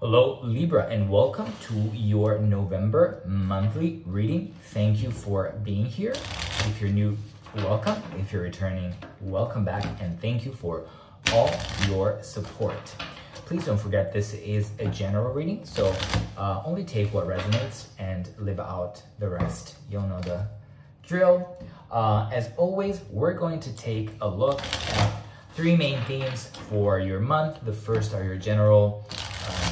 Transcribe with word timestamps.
Hello, 0.00 0.40
Libra, 0.42 0.88
and 0.88 1.08
welcome 1.08 1.50
to 1.62 1.74
your 1.94 2.38
November 2.38 3.22
monthly 3.24 4.02
reading. 4.04 4.54
Thank 4.64 5.02
you 5.02 5.10
for 5.10 5.54
being 5.64 5.86
here. 5.86 6.10
If 6.10 6.78
you're 6.82 6.90
new, 6.90 7.16
welcome. 7.56 8.02
If 8.18 8.30
you're 8.30 8.42
returning, 8.42 8.92
welcome 9.22 9.64
back, 9.64 9.86
and 10.02 10.20
thank 10.20 10.44
you 10.44 10.52
for 10.52 10.84
all 11.32 11.50
your 11.88 12.22
support. 12.22 12.94
Please 13.46 13.64
don't 13.64 13.80
forget 13.80 14.12
this 14.12 14.34
is 14.34 14.70
a 14.80 14.86
general 14.88 15.32
reading, 15.32 15.64
so 15.64 15.96
uh, 16.36 16.60
only 16.66 16.84
take 16.84 17.14
what 17.14 17.26
resonates 17.26 17.86
and 17.98 18.28
live 18.38 18.60
out 18.60 19.02
the 19.18 19.30
rest. 19.30 19.76
You'll 19.90 20.06
know 20.06 20.20
the 20.20 20.46
drill. 21.06 21.56
Uh, 21.90 22.28
as 22.34 22.50
always, 22.58 23.00
we're 23.08 23.32
going 23.32 23.60
to 23.60 23.74
take 23.74 24.10
a 24.20 24.28
look 24.28 24.60
at 24.60 25.10
three 25.54 25.74
main 25.74 25.98
themes 26.02 26.50
for 26.68 27.00
your 27.00 27.18
month. 27.18 27.64
The 27.64 27.72
first 27.72 28.12
are 28.12 28.22
your 28.22 28.36
general 28.36 29.08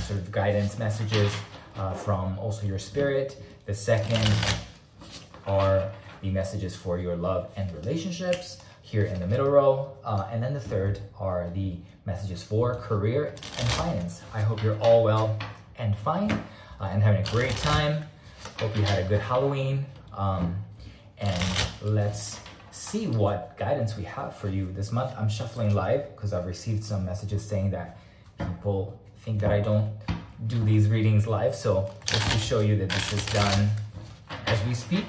sort 0.04 0.18
of 0.18 0.30
guidance 0.30 0.78
messages 0.78 1.34
uh, 1.76 1.94
from 1.94 2.38
also 2.38 2.66
your 2.66 2.78
spirit. 2.78 3.42
The 3.66 3.74
second 3.74 4.30
are 5.46 5.90
the 6.22 6.30
messages 6.30 6.76
for 6.76 6.98
your 6.98 7.16
love 7.16 7.50
and 7.56 7.72
relationships 7.74 8.58
here 8.82 9.04
in 9.04 9.18
the 9.18 9.26
middle 9.26 9.48
row. 9.48 9.96
Uh, 10.04 10.28
and 10.30 10.42
then 10.42 10.52
the 10.52 10.60
third 10.60 11.00
are 11.18 11.50
the 11.54 11.76
messages 12.04 12.42
for 12.42 12.74
career 12.76 13.34
and 13.58 13.68
finance. 13.70 14.20
I 14.34 14.40
hope 14.40 14.62
you're 14.62 14.78
all 14.80 15.02
well 15.02 15.38
and 15.78 15.96
fine 15.96 16.30
uh, 16.80 16.90
and 16.92 17.02
having 17.02 17.26
a 17.26 17.30
great 17.30 17.56
time. 17.56 18.04
Hope 18.60 18.76
you 18.76 18.82
had 18.82 19.04
a 19.04 19.08
good 19.08 19.20
Halloween. 19.20 19.86
Um, 20.16 20.54
and 21.18 21.68
let's 21.82 22.40
see 22.70 23.06
what 23.06 23.56
guidance 23.56 23.96
we 23.96 24.04
have 24.04 24.36
for 24.36 24.48
you 24.48 24.70
this 24.72 24.92
month. 24.92 25.12
I'm 25.18 25.28
shuffling 25.28 25.74
live 25.74 26.14
because 26.14 26.32
I've 26.32 26.46
received 26.46 26.84
some 26.84 27.04
messages 27.04 27.42
saying 27.44 27.70
that 27.70 27.98
people 28.38 29.00
think 29.18 29.40
that 29.40 29.50
I 29.50 29.60
don't 29.60 29.90
do 30.46 30.62
these 30.64 30.88
readings 30.88 31.26
live. 31.26 31.54
So 31.54 31.90
just 32.06 32.30
to 32.32 32.38
show 32.38 32.60
you 32.60 32.76
that 32.76 32.90
this 32.90 33.12
is 33.12 33.24
done 33.26 33.70
as 34.46 34.64
we 34.66 34.74
speak, 34.74 35.04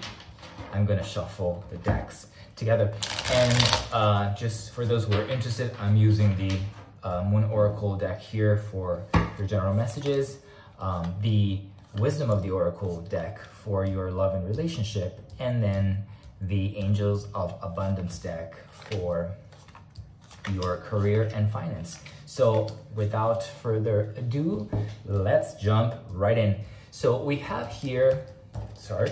I'm 0.74 0.86
gonna 0.86 1.04
shuffle 1.04 1.64
the 1.70 1.78
decks 1.78 2.28
together. 2.56 2.94
And 3.32 3.74
uh, 3.92 4.36
just 4.36 4.72
for 4.72 4.86
those 4.86 5.06
who 5.06 5.14
are 5.14 5.28
interested, 5.28 5.72
I'm 5.80 5.96
using 5.96 6.36
the 6.38 6.58
uh, 7.04 7.24
Moon 7.24 7.44
Oracle 7.46 7.96
deck 7.96 8.22
here 8.22 8.58
for 8.58 9.04
your 9.38 9.48
general 9.48 9.74
messages. 9.74 10.40
Um, 10.80 11.16
the 11.22 11.62
Wisdom 11.98 12.30
of 12.30 12.44
the 12.44 12.52
Oracle 12.52 13.02
deck 13.02 13.40
for 13.40 13.86
your 13.86 14.12
love 14.12 14.36
and 14.36 14.46
relationship. 14.46 15.22
And 15.40 15.64
then 15.64 16.04
the 16.42 16.76
Angels 16.78 17.28
of 17.34 17.58
Abundance 17.62 18.20
deck 18.20 18.56
for 18.72 19.32
your 20.54 20.78
career 20.78 21.32
and 21.34 21.50
finance. 21.52 22.00
So 22.26 22.68
without 22.96 23.44
further 23.44 24.14
ado, 24.18 24.70
let's 25.06 25.54
jump 25.56 25.96
right 26.12 26.38
in. 26.38 26.58
So 26.92 27.24
we 27.24 27.38
have 27.38 27.72
here, 27.72 28.26
sorry, 28.76 29.12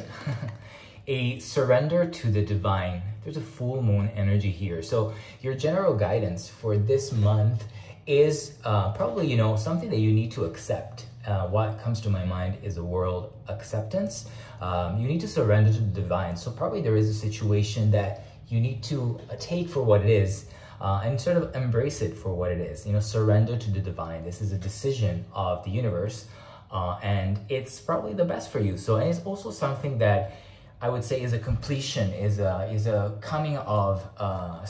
a 1.08 1.40
surrender 1.40 2.06
to 2.06 2.32
the 2.32 2.44
divine. 2.44 3.02
There's 3.24 3.38
a 3.38 3.42
full 3.42 3.82
moon 3.82 4.10
energy 4.16 4.52
here. 4.52 4.82
So 4.82 5.14
your 5.42 5.54
general 5.54 5.96
guidance 5.96 6.50
for 6.50 6.78
this 6.78 7.12
month 7.12 7.64
is 8.06 8.58
uh, 8.66 8.92
probably, 8.94 9.28
you 9.28 9.38
know, 9.38 9.56
something 9.56 9.90
that 9.90 10.00
you 10.00 10.12
need 10.12 10.32
to 10.32 10.46
accept. 10.46 11.06
Uh, 11.26 11.48
what 11.48 11.80
comes 11.80 12.02
to 12.02 12.10
my 12.10 12.26
mind 12.26 12.58
is 12.64 12.78
a 12.78 12.84
world 12.84 13.34
acceptance. 13.48 14.30
Um, 14.60 15.00
you 15.00 15.08
need 15.08 15.22
to 15.22 15.28
surrender 15.28 15.72
to 15.72 15.80
the 15.80 16.02
divine. 16.02 16.36
So 16.36 16.52
probably 16.52 16.82
there 16.82 16.98
is 16.98 17.10
a 17.10 17.14
situation 17.14 17.92
that 17.92 18.26
you 18.50 18.60
need 18.60 18.84
to 18.84 19.20
take 19.40 19.70
for 19.70 19.82
what 19.82 20.02
it 20.02 20.10
is 20.10 20.48
uh, 20.84 21.02
and 21.06 21.20
sort 21.20 21.38
of 21.38 21.56
embrace 21.56 22.02
it 22.02 22.16
for 22.16 22.34
what 22.36 22.52
it 22.52 22.60
is. 22.60 22.86
You 22.86 22.92
know, 22.92 23.00
surrender 23.00 23.58
to 23.58 23.72
the 23.72 23.80
divine. 23.80 24.24
This 24.26 24.42
is 24.42 24.52
a 24.52 24.58
decision 24.58 25.26
of 25.34 25.64
the 25.64 25.72
universe, 25.72 26.26
uh, 26.72 27.00
and 27.02 27.40
it's 27.48 27.80
probably 27.80 28.14
the 28.14 28.26
best 28.26 28.52
for 28.52 28.60
you. 28.60 28.78
So, 28.78 28.98
and 28.98 29.10
it's 29.10 29.22
also 29.22 29.50
something 29.50 29.98
that 30.00 30.36
I 30.82 30.90
would 30.90 31.06
say 31.06 31.22
is 31.22 31.32
a 31.32 31.40
completion, 31.40 32.12
is 32.12 32.40
a 32.40 32.70
is 32.70 32.86
a 32.86 33.18
coming 33.22 33.58
of 33.58 34.04
uh, 34.20 34.66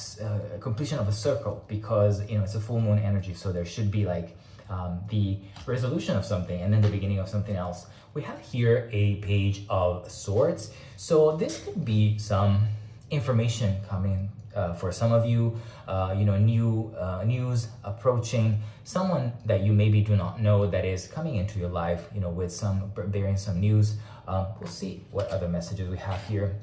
a 0.55 0.59
completion 0.59 0.99
of 0.99 1.07
a 1.07 1.11
circle 1.11 1.65
because 1.67 2.29
you 2.29 2.37
know 2.37 2.43
it's 2.43 2.55
a 2.55 2.61
full 2.61 2.79
moon 2.79 2.99
energy. 2.99 3.33
So 3.33 3.51
there 3.51 3.65
should 3.65 3.89
be 3.89 4.05
like 4.05 4.37
um, 4.69 5.01
the 5.09 5.39
resolution 5.65 6.15
of 6.15 6.25
something 6.25 6.61
and 6.61 6.71
then 6.71 6.81
the 6.81 6.89
beginning 6.89 7.17
of 7.17 7.27
something 7.27 7.55
else. 7.55 7.87
We 8.13 8.21
have 8.21 8.39
here 8.39 8.87
a 8.91 9.15
page 9.15 9.63
of 9.67 10.11
swords. 10.11 10.69
So 10.95 11.35
this 11.35 11.63
could 11.63 11.83
be 11.83 12.19
some 12.19 12.67
information 13.09 13.77
coming 13.89 14.29
uh, 14.55 14.73
for 14.73 14.91
some 14.91 15.11
of 15.11 15.25
you, 15.25 15.59
uh, 15.87 16.15
you 16.17 16.25
know, 16.25 16.37
new 16.37 16.93
uh, 16.97 17.23
news 17.23 17.67
approaching, 17.83 18.59
someone 18.83 19.33
that 19.45 19.61
you 19.61 19.73
maybe 19.73 20.01
do 20.01 20.15
not 20.15 20.41
know 20.41 20.67
that 20.67 20.85
is 20.85 21.07
coming 21.07 21.35
into 21.35 21.59
your 21.59 21.69
life, 21.69 22.07
you 22.13 22.21
know, 22.21 22.29
with 22.29 22.51
some 22.51 22.91
bearing 23.07 23.37
some 23.37 23.59
news. 23.59 23.95
Um, 24.27 24.47
we'll 24.59 24.69
see 24.69 25.03
what 25.11 25.27
other 25.29 25.47
messages 25.47 25.89
we 25.89 25.97
have 25.97 26.25
here. 26.27 26.55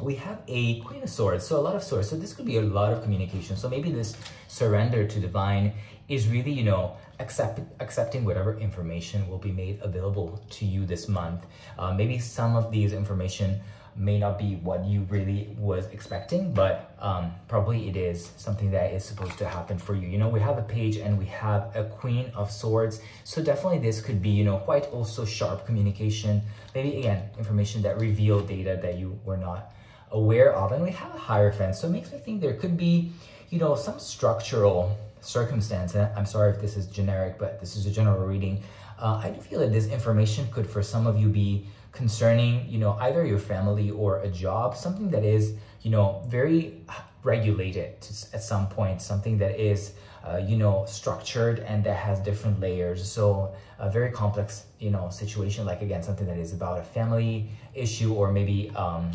We 0.00 0.14
have 0.16 0.40
a 0.48 0.80
Queen 0.80 1.02
of 1.02 1.10
Swords, 1.10 1.46
so 1.46 1.58
a 1.58 1.60
lot 1.60 1.76
of 1.76 1.82
swords. 1.82 2.08
So 2.08 2.16
this 2.16 2.32
could 2.32 2.46
be 2.46 2.56
a 2.56 2.62
lot 2.62 2.92
of 2.92 3.02
communication. 3.02 3.56
So 3.56 3.68
maybe 3.68 3.90
this 3.92 4.16
surrender 4.48 5.06
to 5.06 5.20
divine 5.20 5.74
is 6.08 6.26
really, 6.26 6.52
you 6.52 6.64
know, 6.64 6.96
accept, 7.18 7.60
accepting 7.80 8.24
whatever 8.24 8.58
information 8.58 9.28
will 9.28 9.38
be 9.38 9.52
made 9.52 9.78
available 9.82 10.42
to 10.50 10.64
you 10.64 10.86
this 10.86 11.06
month. 11.06 11.44
Uh, 11.78 11.92
maybe 11.92 12.18
some 12.18 12.56
of 12.56 12.70
these 12.72 12.92
information 12.92 13.60
may 13.96 14.18
not 14.18 14.38
be 14.38 14.56
what 14.56 14.84
you 14.84 15.06
really 15.10 15.54
was 15.58 15.86
expecting, 15.86 16.52
but 16.52 16.94
um, 17.00 17.32
probably 17.48 17.88
it 17.88 17.96
is 17.96 18.30
something 18.36 18.70
that 18.70 18.92
is 18.92 19.04
supposed 19.04 19.36
to 19.38 19.46
happen 19.46 19.78
for 19.78 19.94
you. 19.94 20.08
You 20.08 20.18
know, 20.18 20.28
we 20.28 20.40
have 20.40 20.58
a 20.58 20.62
page 20.62 20.96
and 20.96 21.18
we 21.18 21.26
have 21.26 21.74
a 21.76 21.84
queen 21.84 22.30
of 22.34 22.50
swords. 22.50 23.00
So 23.24 23.42
definitely 23.42 23.78
this 23.78 24.00
could 24.00 24.22
be, 24.22 24.30
you 24.30 24.44
know, 24.44 24.58
quite 24.58 24.86
also 24.86 25.24
sharp 25.24 25.66
communication. 25.66 26.42
Maybe 26.74 26.98
again, 26.98 27.28
information 27.38 27.82
that 27.82 27.98
reveal 28.00 28.40
data 28.40 28.78
that 28.82 28.96
you 28.96 29.18
were 29.24 29.36
not 29.36 29.72
aware 30.10 30.54
of. 30.54 30.72
And 30.72 30.82
we 30.82 30.92
have 30.92 31.14
a 31.14 31.18
hierophant. 31.18 31.76
So 31.76 31.88
it 31.88 31.90
makes 31.90 32.12
me 32.12 32.18
think 32.18 32.40
there 32.40 32.54
could 32.54 32.76
be, 32.76 33.12
you 33.50 33.58
know, 33.58 33.74
some 33.74 33.98
structural 33.98 34.96
circumstance. 35.20 35.94
I'm 35.94 36.26
sorry 36.26 36.52
if 36.52 36.60
this 36.60 36.76
is 36.76 36.86
generic, 36.86 37.38
but 37.38 37.60
this 37.60 37.76
is 37.76 37.86
a 37.86 37.90
general 37.90 38.26
reading. 38.26 38.62
Uh, 39.00 39.20
I 39.24 39.30
do 39.30 39.40
feel 39.40 39.60
that 39.60 39.72
this 39.72 39.86
information 39.86 40.46
could 40.52 40.68
for 40.68 40.82
some 40.82 41.06
of 41.06 41.18
you 41.18 41.28
be 41.28 41.66
concerning, 41.92 42.68
you 42.68 42.78
know, 42.78 42.96
either 43.00 43.24
your 43.24 43.38
family 43.38 43.90
or 43.90 44.20
a 44.20 44.28
job, 44.28 44.76
something 44.76 45.10
that 45.10 45.24
is, 45.24 45.54
you 45.82 45.90
know, 45.90 46.22
very 46.28 46.82
regulated 47.22 48.00
to, 48.00 48.12
at 48.34 48.42
some 48.42 48.68
point, 48.68 49.02
something 49.02 49.38
that 49.38 49.58
is, 49.58 49.92
uh, 50.24 50.36
you 50.36 50.56
know, 50.56 50.84
structured 50.86 51.60
and 51.60 51.82
that 51.84 51.96
has 51.96 52.20
different 52.20 52.60
layers. 52.60 53.10
So 53.10 53.54
a 53.78 53.90
very 53.90 54.10
complex, 54.10 54.66
you 54.78 54.90
know, 54.90 55.08
situation, 55.10 55.66
like 55.66 55.82
again, 55.82 56.02
something 56.02 56.26
that 56.26 56.38
is 56.38 56.52
about 56.52 56.78
a 56.78 56.82
family 56.82 57.50
issue 57.74 58.12
or 58.12 58.30
maybe 58.30 58.70
um, 58.76 59.10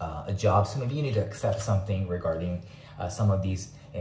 uh, 0.00 0.24
a 0.26 0.32
job. 0.32 0.66
So 0.66 0.78
maybe 0.78 0.94
you 0.94 1.02
need 1.02 1.14
to 1.14 1.24
accept 1.24 1.62
something 1.62 2.06
regarding 2.08 2.62
uh, 2.98 3.08
some 3.08 3.30
of 3.30 3.42
these 3.42 3.70
uh, 3.94 3.98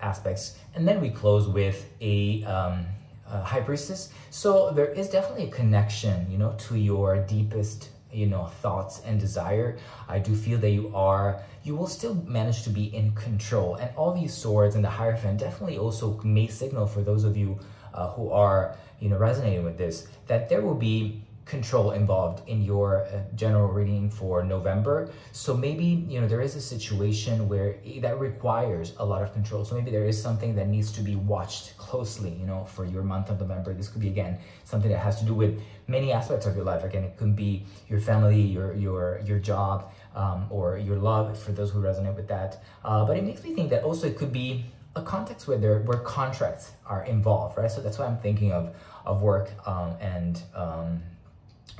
aspects. 0.00 0.58
And 0.74 0.86
then 0.86 1.00
we 1.00 1.10
close 1.10 1.46
with 1.48 1.84
a, 2.00 2.44
um, 2.44 2.86
uh, 3.30 3.42
high 3.42 3.60
priestess. 3.60 4.10
So 4.30 4.72
there 4.72 4.86
is 4.86 5.08
definitely 5.08 5.48
a 5.48 5.50
connection, 5.50 6.30
you 6.30 6.38
know, 6.38 6.54
to 6.68 6.76
your 6.76 7.18
deepest, 7.18 7.90
you 8.12 8.26
know, 8.26 8.46
thoughts 8.46 9.02
and 9.06 9.20
desire. 9.20 9.78
I 10.08 10.18
do 10.18 10.34
feel 10.34 10.58
that 10.58 10.70
you 10.70 10.90
are, 10.94 11.40
you 11.62 11.76
will 11.76 11.86
still 11.86 12.14
manage 12.26 12.64
to 12.64 12.70
be 12.70 12.94
in 12.94 13.12
control. 13.12 13.76
And 13.76 13.94
all 13.96 14.12
these 14.12 14.34
swords 14.34 14.74
and 14.74 14.84
the 14.84 14.90
Hierophant 14.90 15.38
definitely 15.38 15.78
also 15.78 16.20
may 16.24 16.48
signal 16.48 16.86
for 16.86 17.02
those 17.02 17.24
of 17.24 17.36
you 17.36 17.58
uh, 17.94 18.10
who 18.10 18.30
are, 18.30 18.76
you 19.00 19.08
know, 19.08 19.18
resonating 19.18 19.64
with 19.64 19.78
this, 19.78 20.08
that 20.26 20.48
there 20.48 20.62
will 20.62 20.74
be 20.74 21.22
control 21.44 21.90
involved 21.92 22.48
in 22.48 22.62
your 22.62 23.02
uh, 23.02 23.22
general 23.34 23.68
reading 23.68 24.08
for 24.10 24.44
November. 24.44 25.10
So 25.32 25.56
maybe, 25.56 25.84
you 26.08 26.20
know, 26.20 26.28
there 26.28 26.40
is 26.40 26.54
a 26.54 26.60
situation 26.60 27.48
where 27.48 27.76
that 28.00 28.20
requires 28.20 28.94
a 28.98 29.04
lot 29.04 29.22
of 29.22 29.32
control. 29.32 29.64
So 29.64 29.74
maybe 29.74 29.90
there 29.90 30.04
is 30.04 30.20
something 30.20 30.54
that 30.54 30.68
needs 30.68 30.92
to 30.92 31.00
be 31.00 31.16
watched 31.16 31.76
closely, 31.76 32.30
you 32.30 32.46
know, 32.46 32.64
for 32.64 32.84
your 32.84 33.02
month 33.02 33.30
of 33.30 33.40
November. 33.40 33.74
This 33.74 33.88
could 33.88 34.00
be, 34.00 34.08
again, 34.08 34.38
something 34.64 34.90
that 34.90 34.98
has 34.98 35.18
to 35.20 35.24
do 35.24 35.34
with 35.34 35.60
many 35.88 36.12
aspects 36.12 36.46
of 36.46 36.54
your 36.54 36.64
life. 36.64 36.84
Again, 36.84 37.04
it 37.04 37.16
could 37.16 37.34
be 37.34 37.64
your 37.88 38.00
family, 38.00 38.40
your, 38.40 38.74
your, 38.74 39.20
your 39.24 39.38
job, 39.38 39.92
um, 40.14 40.46
or 40.50 40.78
your 40.78 40.96
love 40.96 41.36
for 41.38 41.52
those 41.52 41.70
who 41.70 41.80
resonate 41.80 42.14
with 42.14 42.28
that. 42.28 42.62
Uh, 42.84 43.04
but 43.04 43.16
it 43.16 43.24
makes 43.24 43.42
me 43.42 43.54
think 43.54 43.70
that 43.70 43.82
also 43.82 44.06
it 44.06 44.16
could 44.16 44.32
be 44.32 44.64
a 44.96 45.02
context 45.02 45.46
where 45.46 45.56
there 45.56 45.80
where 45.80 45.98
contracts 45.98 46.72
are 46.84 47.04
involved, 47.04 47.56
right? 47.56 47.70
So 47.70 47.80
that's 47.80 47.98
why 47.98 48.06
I'm 48.06 48.18
thinking 48.18 48.52
of 48.52 48.74
of 49.06 49.22
work 49.22 49.50
um, 49.66 49.94
and 50.00 50.42
um, 50.54 51.02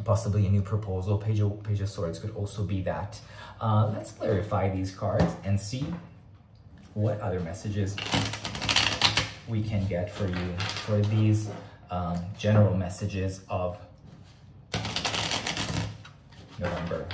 possibly 0.04 0.46
a 0.46 0.50
new 0.50 0.62
proposal. 0.62 1.18
Page 1.18 1.40
of, 1.40 1.62
Page 1.62 1.80
of 1.80 1.88
Swords 1.88 2.18
could 2.18 2.34
also 2.34 2.64
be 2.64 2.82
that. 2.82 3.20
Uh, 3.60 3.92
let's 3.94 4.12
clarify 4.12 4.68
these 4.68 4.94
cards 4.94 5.34
and 5.44 5.60
see 5.60 5.84
what 6.94 7.20
other 7.20 7.40
messages 7.40 7.96
we 9.48 9.62
can 9.62 9.86
get 9.86 10.10
for 10.10 10.26
you 10.26 10.56
for 10.58 11.00
these 11.02 11.48
um, 11.90 12.18
general 12.38 12.74
messages 12.74 13.42
of 13.48 13.78
November. 16.58 17.06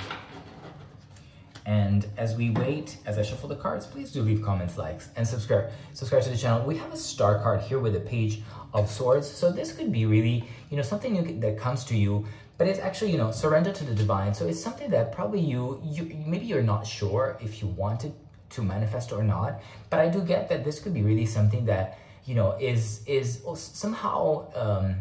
And 1.65 2.07
as 2.15 2.33
we 2.35 2.51
wait, 2.51 2.97
as 3.05 3.17
I 3.17 3.23
shuffle 3.23 3.49
the 3.49 3.55
cards, 3.55 3.85
please 3.85 4.11
do 4.13 4.21
leave 4.21 4.41
comments, 4.41 4.77
likes, 4.77 5.09
and 5.17 5.27
subscribe. 5.27 5.69
Subscribe 5.93 6.23
to 6.23 6.29
the 6.29 6.37
channel. 6.37 6.65
We 6.65 6.77
have 6.77 6.93
a 6.93 6.97
star 6.97 7.41
card 7.41 7.59
here 7.59 7.79
with 7.79 7.93
a 7.95 7.99
page 7.99 8.41
of 8.73 8.89
swords. 8.89 9.29
So 9.29 9.51
this 9.51 9.73
could 9.73 9.91
be 9.91 10.05
really, 10.05 10.47
you 10.69 10.77
know, 10.77 10.83
something 10.83 11.41
that 11.41 11.57
comes 11.57 11.83
to 11.85 11.97
you, 11.97 12.25
but 12.57 12.67
it's 12.67 12.79
actually, 12.79 13.11
you 13.11 13.17
know, 13.17 13.31
surrender 13.31 13.71
to 13.71 13.83
the 13.83 13.93
divine. 13.93 14.33
So 14.33 14.47
it's 14.47 14.61
something 14.61 14.89
that 14.91 15.11
probably 15.11 15.41
you, 15.41 15.81
you 15.83 16.23
maybe 16.25 16.45
you're 16.45 16.63
not 16.63 16.87
sure 16.87 17.37
if 17.41 17.61
you 17.61 17.67
wanted 17.67 18.13
to 18.49 18.61
manifest 18.63 19.11
or 19.11 19.23
not. 19.23 19.61
But 19.89 19.99
I 19.99 20.09
do 20.09 20.21
get 20.21 20.49
that 20.49 20.63
this 20.63 20.79
could 20.79 20.93
be 20.93 21.01
really 21.01 21.25
something 21.25 21.65
that, 21.65 21.99
you 22.25 22.35
know, 22.35 22.57
is 22.59 23.01
is 23.05 23.41
somehow 23.55 24.51
um, 24.55 24.95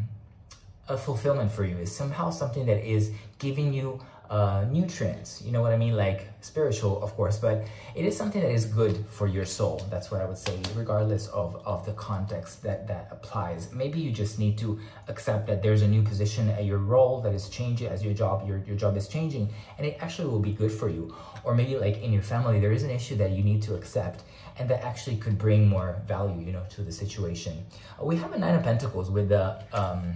a 0.88 0.97
fulfillment 0.97 1.50
for 1.50 1.64
you, 1.64 1.76
is 1.79 1.94
somehow 1.94 2.31
something 2.31 2.67
that 2.67 2.85
is 2.85 3.11
giving 3.38 3.73
you 3.73 4.00
uh, 4.31 4.64
nutrients. 4.70 5.43
You 5.44 5.52
know 5.52 5.62
what 5.62 5.73
I 5.73 5.76
mean? 5.76 5.96
Like 5.96 6.28
spiritual, 6.40 7.02
of 7.02 7.14
course, 7.14 7.38
but 7.38 7.64
it 7.94 8.05
is 8.05 8.17
something 8.17 8.40
that 8.40 8.50
is 8.50 8.64
good 8.64 9.05
for 9.08 9.26
your 9.26 9.44
soul. 9.44 9.87
That's 9.90 10.11
what 10.11 10.20
I 10.20 10.25
would 10.25 10.38
say, 10.38 10.58
regardless 10.75 11.28
of, 11.28 11.62
of 11.67 11.84
the 11.87 11.93
context 11.93 12.62
that 12.62 12.87
that 12.88 13.08
applies. 13.11 13.73
Maybe 13.73 14.00
you 14.00 14.11
just 14.11 14.38
need 14.38 14.58
to 14.58 14.78
accept 15.08 15.46
that 15.46 15.62
there's 15.62 15.82
a 15.82 15.88
new 15.88 16.02
position 16.02 16.49
at 16.50 16.64
your 16.64 16.78
role 16.78 17.20
that 17.23 17.34
is 17.34 17.49
changing 17.49 17.88
as 17.88 18.05
your 18.05 18.14
job, 18.14 18.46
your, 18.46 18.62
your 18.67 18.76
job 18.76 18.96
is 18.96 19.08
changing, 19.08 19.52
and 19.78 19.87
it 19.87 19.96
actually 20.00 20.29
will 20.29 20.40
be 20.40 20.52
good 20.52 20.72
for 20.72 20.88
you. 20.88 21.14
Or 21.44 21.55
maybe 21.55 21.76
like 21.76 22.02
in 22.02 22.12
your 22.12 22.22
family, 22.22 22.61
there 22.61 22.72
is 22.72 22.82
an 22.82 22.90
issue 22.90 23.17
that 23.17 23.31
you 23.31 23.43
need 23.43 23.62
to 23.62 23.75
accept 23.75 24.25
and 24.58 24.69
that 24.70 24.82
actually 24.82 25.17
could 25.17 25.38
bring 25.38 25.69
more 25.69 26.00
value, 26.06 26.40
you 26.44 26.52
know, 26.52 26.64
to 26.70 26.82
the 26.82 26.93
situation. 26.93 27.64
Uh, 28.00 28.05
we 28.05 28.17
have 28.17 28.32
a 28.32 28.38
Nine 28.38 28.55
of 28.55 28.62
Pentacles 28.62 29.11
with 29.11 29.29
the 29.29 29.62
um, 29.72 30.14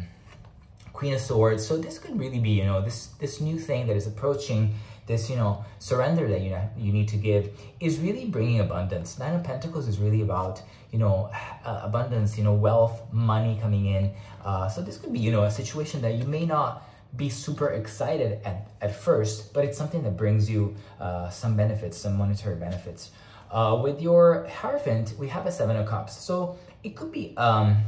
Queen 1.01 1.15
of 1.15 1.21
Swords. 1.21 1.67
So 1.67 1.79
this 1.79 1.99
could 1.99 2.21
really 2.21 2.41
be, 2.41 2.51
you 2.51 2.67
know, 2.67 2.83
this, 2.83 3.07
this 3.19 3.41
new 3.41 3.59
thing 3.59 3.87
that 3.87 3.97
is 3.97 4.07
approaching 4.07 4.75
this, 5.07 5.31
you 5.31 5.37
know, 5.37 5.65
surrender 5.79 6.29
that 6.29 6.43
you, 6.43 6.55
you 6.77 6.93
need 6.93 7.09
to 7.09 7.17
give 7.17 7.49
is 7.81 7.99
really 7.99 8.27
bringing 8.27 8.61
abundance. 8.61 9.19
Nine 9.19 9.35
of 9.35 9.43
Pentacles 9.43 9.89
is 9.89 9.97
really 9.99 10.21
about, 10.21 10.61
you 10.93 10.99
know, 10.99 11.31
uh, 11.65 11.81
abundance, 11.85 12.37
you 12.37 12.45
know, 12.45 12.53
wealth, 12.53 13.01
money 13.13 13.59
coming 13.63 13.87
in. 13.87 14.13
Uh, 14.45 14.69
so 14.69 14.83
this 14.83 14.99
could 14.99 15.11
be, 15.11 15.19
you 15.19 15.33
know, 15.33 15.45
a 15.45 15.51
situation 15.51 16.03
that 16.03 16.17
you 16.17 16.27
may 16.27 16.45
not 16.45 16.87
be 17.17 17.31
super 17.31 17.69
excited 17.71 18.39
at, 18.45 18.69
at 18.83 18.95
first, 18.95 19.55
but 19.55 19.65
it's 19.65 19.79
something 19.79 20.03
that 20.03 20.19
brings 20.19 20.51
you 20.51 20.77
uh, 21.01 21.31
some 21.31 21.57
benefits, 21.57 21.97
some 21.97 22.15
monetary 22.15 22.57
benefits. 22.57 23.11
Uh, 23.51 23.81
with 23.83 24.03
your 24.03 24.47
Hierophant, 24.49 25.15
we 25.19 25.29
have 25.29 25.47
a 25.47 25.51
Seven 25.51 25.77
of 25.77 25.87
Cups. 25.87 26.15
So 26.19 26.59
it 26.85 26.95
could 26.95 27.11
be, 27.11 27.35
um, 27.39 27.79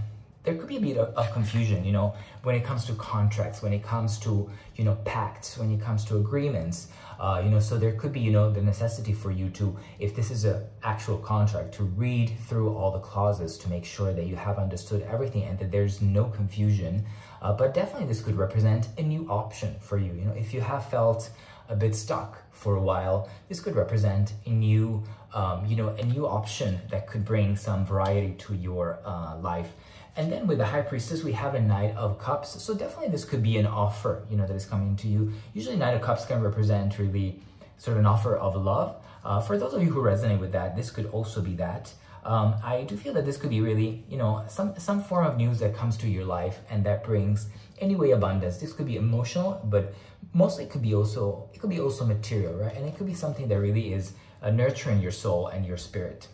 there 0.45 0.57
could 0.57 0.69
be 0.69 0.77
a 0.77 0.81
bit 0.81 0.97
of, 0.97 1.15
of, 1.15 1.33
confusion, 1.33 1.85
you 1.85 1.93
know, 1.93 2.15
when 2.43 2.57
it 2.57 2.65
comes 2.65 2.85
to 2.87 2.95
contracts, 2.95 3.63
when 3.63 3.73
it 3.73 3.83
comes 3.83 4.19
to, 4.19 4.51
you 4.75 4.85
know, 4.85 4.97
pacts, 5.05 5.57
when 5.57 5.71
it 5.71 5.81
comes 5.81 6.05
to 6.07 6.17
agreements, 6.17 6.89
uh, 7.21 7.41
you 7.45 7.49
know, 7.49 7.61
so 7.61 7.79
there 7.79 7.93
could 7.93 8.13
be, 8.13 8.19
you 8.19 8.33
know, 8.33 8.51
the 8.51 8.61
necessity 8.61 9.13
for 9.13 9.31
you 9.31 9.49
to, 9.51 9.79
if 10.01 10.17
this 10.17 10.33
is 10.33 10.45
an 10.45 10.65
actual 10.83 11.19
contract, 11.19 11.73
to 11.73 11.85
read 11.85 12.33
through 12.49 12.75
all 12.75 12.91
the 12.91 12.99
clauses 12.99 13.57
to 13.59 13.69
make 13.69 13.85
sure 13.85 14.13
that 14.13 14.27
you 14.27 14.35
have 14.35 14.59
understood 14.59 15.03
everything 15.03 15.45
and 15.45 15.57
that 15.61 15.71
there's 15.71 16.03
no 16.03 16.25
confusion. 16.25 17.05
Uh, 17.41 17.53
but 17.53 17.73
definitely 17.73 18.09
this 18.09 18.21
could 18.21 18.37
represent 18.37 18.89
a 18.99 19.03
new 19.03 19.29
option 19.31 19.77
for 19.79 19.97
you. 19.97 20.13
You 20.13 20.25
know, 20.25 20.33
if 20.33 20.53
you 20.53 20.61
have 20.61 20.91
felt 20.91 21.31
a 21.69 21.77
bit 21.77 21.95
stuck 21.95 22.39
for 22.51 22.77
a 22.77 22.83
while, 22.83 23.29
this 23.49 23.61
could 23.61 23.77
represent 23.77 24.33
a 24.47 24.51
new, 24.51 25.03
um, 25.33 25.65
you 25.67 25.77
know, 25.77 25.89
a 25.91 26.05
new 26.05 26.27
option 26.27 26.81
that 26.91 27.07
could 27.07 27.25
bring 27.25 27.57
some 27.57 27.87
variety 27.87 28.33
to 28.39 28.55
your 28.55 28.99
uh, 29.05 29.39
life. 29.39 29.73
And 30.15 30.31
then 30.31 30.47
with 30.47 30.59
the 30.59 30.67
High 30.67 30.83
Priestess, 30.83 31.25
we 31.25 31.33
have 31.33 31.55
a 31.55 31.61
Knight 31.61 31.97
of 31.97 32.19
Cups. 32.19 32.63
So 32.63 32.75
definitely 32.75 33.09
this 33.09 33.25
could 33.25 33.43
be 33.43 33.57
an 33.57 33.67
offer, 33.67 34.25
you 34.31 34.37
know, 34.37 34.47
that 34.47 34.55
is 34.55 34.67
coming 34.67 34.95
to 34.97 35.09
you. 35.09 35.33
Usually 35.55 35.77
Knight 35.77 35.95
of 35.95 36.03
Cups 36.03 36.27
can 36.27 36.43
represent 36.43 36.99
really 36.99 37.41
sort 37.79 37.97
of 37.97 38.01
an 38.01 38.07
offer 38.07 38.37
of 38.37 38.55
love. 38.55 38.97
Uh, 39.25 39.41
for 39.41 39.57
those 39.57 39.73
of 39.73 39.83
you 39.83 39.91
who 39.91 40.03
resonate 40.03 40.39
with 40.39 40.53
that, 40.53 40.77
this 40.77 40.91
could 40.91 41.07
also 41.07 41.41
be 41.41 41.55
that. 41.57 41.93
Um, 42.25 42.55
I 42.63 42.83
do 42.83 42.97
feel 42.97 43.15
that 43.15 43.25
this 43.25 43.37
could 43.37 43.51
be 43.51 43.61
really, 43.61 44.05
you 44.09 44.17
know, 44.17 44.45
some, 44.49 44.79
some 44.79 45.03
form 45.03 45.27
of 45.27 45.37
news 45.37 45.59
that 45.59 45.75
comes 45.75 45.97
to 45.99 46.09
your 46.09 46.25
life 46.25 46.61
and 46.71 46.85
that 46.85 47.05
brings 47.05 47.49
anyway 47.81 48.11
abundance. 48.11 48.59
This 48.59 48.73
could 48.73 48.87
be 48.87 48.97
emotional, 48.97 49.61
but 49.65 49.95
mostly 50.33 50.65
it 50.65 50.71
could 50.71 50.83
be 50.83 50.95
also, 50.95 51.49
it 51.53 51.61
could 51.61 51.71
be 51.71 51.81
also 51.81 52.05
material, 52.05 52.55
right? 52.55 52.77
And 52.77 52.87
it 52.87 52.97
could 52.97 53.07
be 53.07 53.15
something 53.15 53.49
that 53.49 53.59
really 53.59 53.93
is 53.93 54.13
uh, 54.43 54.51
nurturing 54.51 55.01
your 55.01 55.11
soul 55.11 55.49
and 55.49 55.67
your 55.67 55.77
spirit. 55.77 56.29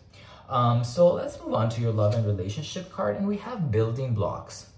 Um, 0.48 0.82
so 0.82 1.12
let's 1.12 1.38
move 1.40 1.52
on 1.52 1.68
to 1.70 1.80
your 1.80 1.92
love 1.92 2.14
and 2.14 2.26
relationship 2.26 2.90
card. 2.90 3.16
And 3.16 3.28
we 3.28 3.36
have 3.38 3.70
building 3.70 4.14
blocks. 4.14 4.70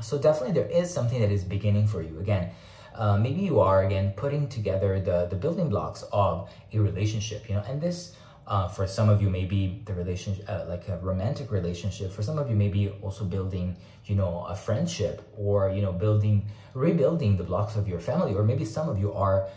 So 0.00 0.18
definitely 0.18 0.52
there 0.52 0.70
is 0.70 0.92
something 0.92 1.20
that 1.20 1.30
is 1.30 1.44
beginning 1.44 1.86
for 1.86 2.02
you. 2.02 2.18
Again, 2.20 2.50
uh, 2.94 3.16
maybe 3.16 3.40
you 3.40 3.60
are, 3.60 3.84
again, 3.84 4.12
putting 4.16 4.48
together 4.48 5.00
the, 5.00 5.26
the 5.26 5.36
building 5.36 5.68
blocks 5.68 6.04
of 6.12 6.50
a 6.72 6.78
relationship, 6.78 7.48
you 7.48 7.54
know, 7.54 7.62
and 7.66 7.80
this, 7.80 8.16
uh, 8.46 8.68
for 8.68 8.86
some 8.86 9.08
of 9.08 9.22
you, 9.22 9.30
maybe 9.30 9.82
the 9.86 9.94
relationship, 9.94 10.44
uh, 10.48 10.64
like 10.68 10.88
a 10.88 10.98
romantic 10.98 11.50
relationship. 11.50 12.12
For 12.12 12.22
some 12.22 12.38
of 12.38 12.50
you, 12.50 12.56
maybe 12.56 12.90
also 13.00 13.24
building, 13.24 13.76
you 14.04 14.16
know, 14.16 14.44
a 14.48 14.54
friendship 14.54 15.22
or, 15.38 15.70
you 15.70 15.80
know, 15.80 15.92
building, 15.92 16.44
rebuilding 16.74 17.36
the 17.36 17.44
blocks 17.44 17.76
of 17.76 17.88
your 17.88 18.00
family. 18.00 18.34
Or 18.34 18.42
maybe 18.42 18.64
some 18.64 18.88
of 18.88 18.98
you 18.98 19.12
are 19.14 19.48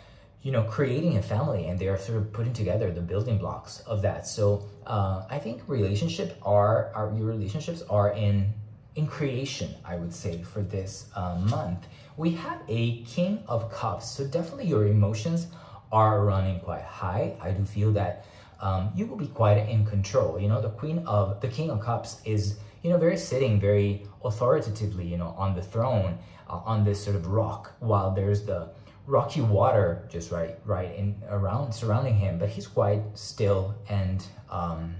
you 0.46 0.52
know, 0.52 0.62
creating 0.62 1.16
a 1.16 1.22
family 1.22 1.66
and 1.66 1.76
they're 1.76 1.98
sort 1.98 2.18
of 2.18 2.32
putting 2.32 2.52
together 2.52 2.92
the 2.92 3.00
building 3.00 3.36
blocks 3.36 3.80
of 3.80 4.00
that. 4.02 4.28
So 4.28 4.64
uh, 4.86 5.24
I 5.28 5.40
think 5.40 5.60
relationship 5.66 6.38
are, 6.42 6.92
are 6.94 7.12
your 7.16 7.26
relationships 7.26 7.82
are 7.90 8.12
in 8.12 8.54
in 8.94 9.08
creation, 9.08 9.74
I 9.84 9.96
would 9.96 10.14
say, 10.14 10.44
for 10.44 10.62
this 10.62 11.10
uh, 11.16 11.34
month. 11.50 11.88
We 12.16 12.30
have 12.44 12.60
a 12.68 13.02
King 13.02 13.42
of 13.48 13.72
Cups, 13.72 14.08
so 14.08 14.24
definitely 14.24 14.66
your 14.66 14.86
emotions 14.86 15.48
are 15.90 16.24
running 16.24 16.60
quite 16.60 16.84
high. 16.84 17.34
I 17.40 17.50
do 17.50 17.64
feel 17.64 17.90
that 17.94 18.24
um, 18.60 18.92
you 18.94 19.06
will 19.06 19.16
be 19.16 19.26
quite 19.26 19.58
in 19.68 19.84
control. 19.84 20.38
You 20.38 20.48
know, 20.48 20.62
the 20.62 20.70
Queen 20.70 20.98
of 21.08 21.40
the 21.40 21.48
King 21.48 21.70
of 21.70 21.80
Cups 21.80 22.20
is 22.24 22.60
you 22.84 22.90
know 22.90 22.98
very 22.98 23.16
sitting 23.16 23.58
very 23.58 24.06
authoritatively, 24.24 25.06
you 25.12 25.18
know, 25.18 25.34
on 25.36 25.56
the 25.56 25.62
throne 25.72 26.18
uh, 26.48 26.72
on 26.72 26.84
this 26.84 27.02
sort 27.02 27.16
of 27.16 27.26
rock, 27.26 27.72
while 27.80 28.12
there's 28.12 28.46
the 28.46 28.68
rocky 29.06 29.40
water 29.40 30.06
just 30.10 30.32
right 30.32 30.56
right 30.64 30.94
in 30.96 31.14
around 31.28 31.72
surrounding 31.72 32.14
him 32.14 32.38
but 32.38 32.48
he's 32.48 32.66
quite 32.66 33.02
still 33.14 33.74
and 33.88 34.26
um, 34.50 34.94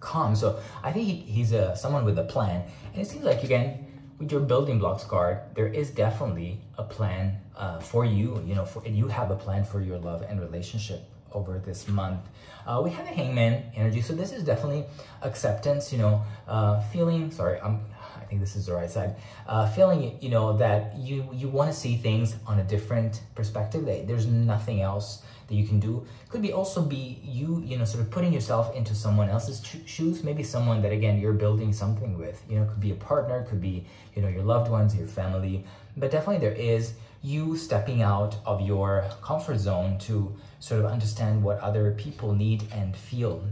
calm. 0.00 0.34
So 0.34 0.58
i 0.82 0.90
think 0.90 1.06
he, 1.06 1.14
he's 1.14 1.52
a 1.52 1.76
someone 1.76 2.04
with 2.04 2.18
a 2.18 2.24
plan. 2.24 2.64
And 2.92 3.02
it 3.02 3.06
seems 3.06 3.24
like 3.24 3.44
again 3.44 3.86
with 4.18 4.32
your 4.32 4.40
building 4.40 4.78
blocks 4.78 5.04
card 5.04 5.38
there 5.54 5.68
is 5.68 5.90
definitely 5.90 6.60
a 6.76 6.82
plan 6.82 7.36
uh, 7.56 7.78
for 7.78 8.04
you 8.04 8.42
you 8.46 8.54
know 8.54 8.64
for, 8.64 8.86
you 8.86 9.08
have 9.08 9.30
a 9.30 9.36
plan 9.36 9.64
for 9.64 9.80
your 9.80 9.98
love 9.98 10.22
and 10.22 10.40
relationship 10.40 11.04
over 11.32 11.62
this 11.64 11.86
month. 11.86 12.20
Uh, 12.66 12.80
we 12.82 12.90
have 12.90 13.06
a 13.06 13.10
hangman 13.10 13.62
energy 13.76 14.00
so 14.00 14.14
this 14.14 14.32
is 14.32 14.42
definitely 14.42 14.84
acceptance 15.22 15.92
you 15.92 15.98
know 15.98 16.22
uh, 16.48 16.80
feeling 16.92 17.30
sorry 17.30 17.60
i'm 17.60 17.80
think 18.30 18.40
this 18.40 18.54
is 18.54 18.66
the 18.66 18.72
right 18.72 18.90
side, 18.90 19.16
uh, 19.48 19.68
feeling, 19.68 20.16
you 20.20 20.30
know, 20.30 20.56
that 20.56 20.96
you, 20.96 21.28
you 21.32 21.48
want 21.48 21.70
to 21.70 21.76
see 21.76 21.96
things 21.96 22.36
on 22.46 22.60
a 22.60 22.64
different 22.64 23.22
perspective, 23.34 23.84
that 23.86 24.06
there's 24.06 24.26
nothing 24.26 24.80
else 24.80 25.22
that 25.48 25.56
you 25.56 25.66
can 25.66 25.80
do. 25.80 26.06
Could 26.28 26.40
be 26.40 26.52
also 26.52 26.80
be 26.80 27.20
you, 27.24 27.60
you 27.66 27.76
know, 27.76 27.84
sort 27.84 28.04
of 28.04 28.10
putting 28.10 28.32
yourself 28.32 28.74
into 28.76 28.94
someone 28.94 29.28
else's 29.28 29.60
shoes, 29.84 30.22
maybe 30.22 30.44
someone 30.44 30.80
that, 30.82 30.92
again, 30.92 31.18
you're 31.20 31.32
building 31.32 31.72
something 31.72 32.16
with, 32.16 32.40
you 32.48 32.58
know, 32.58 32.66
could 32.66 32.80
be 32.80 32.92
a 32.92 32.94
partner, 32.94 33.42
could 33.42 33.60
be, 33.60 33.84
you 34.14 34.22
know, 34.22 34.28
your 34.28 34.44
loved 34.44 34.70
ones, 34.70 34.94
your 34.94 35.08
family, 35.08 35.64
but 35.96 36.12
definitely 36.12 36.38
there 36.38 36.56
is 36.56 36.94
you 37.22 37.56
stepping 37.56 38.00
out 38.00 38.36
of 38.46 38.60
your 38.60 39.04
comfort 39.22 39.58
zone 39.58 39.98
to 39.98 40.34
sort 40.60 40.84
of 40.84 40.90
understand 40.90 41.42
what 41.42 41.58
other 41.58 41.90
people 41.98 42.32
need 42.32 42.64
and 42.72 42.96
feel. 42.96 43.42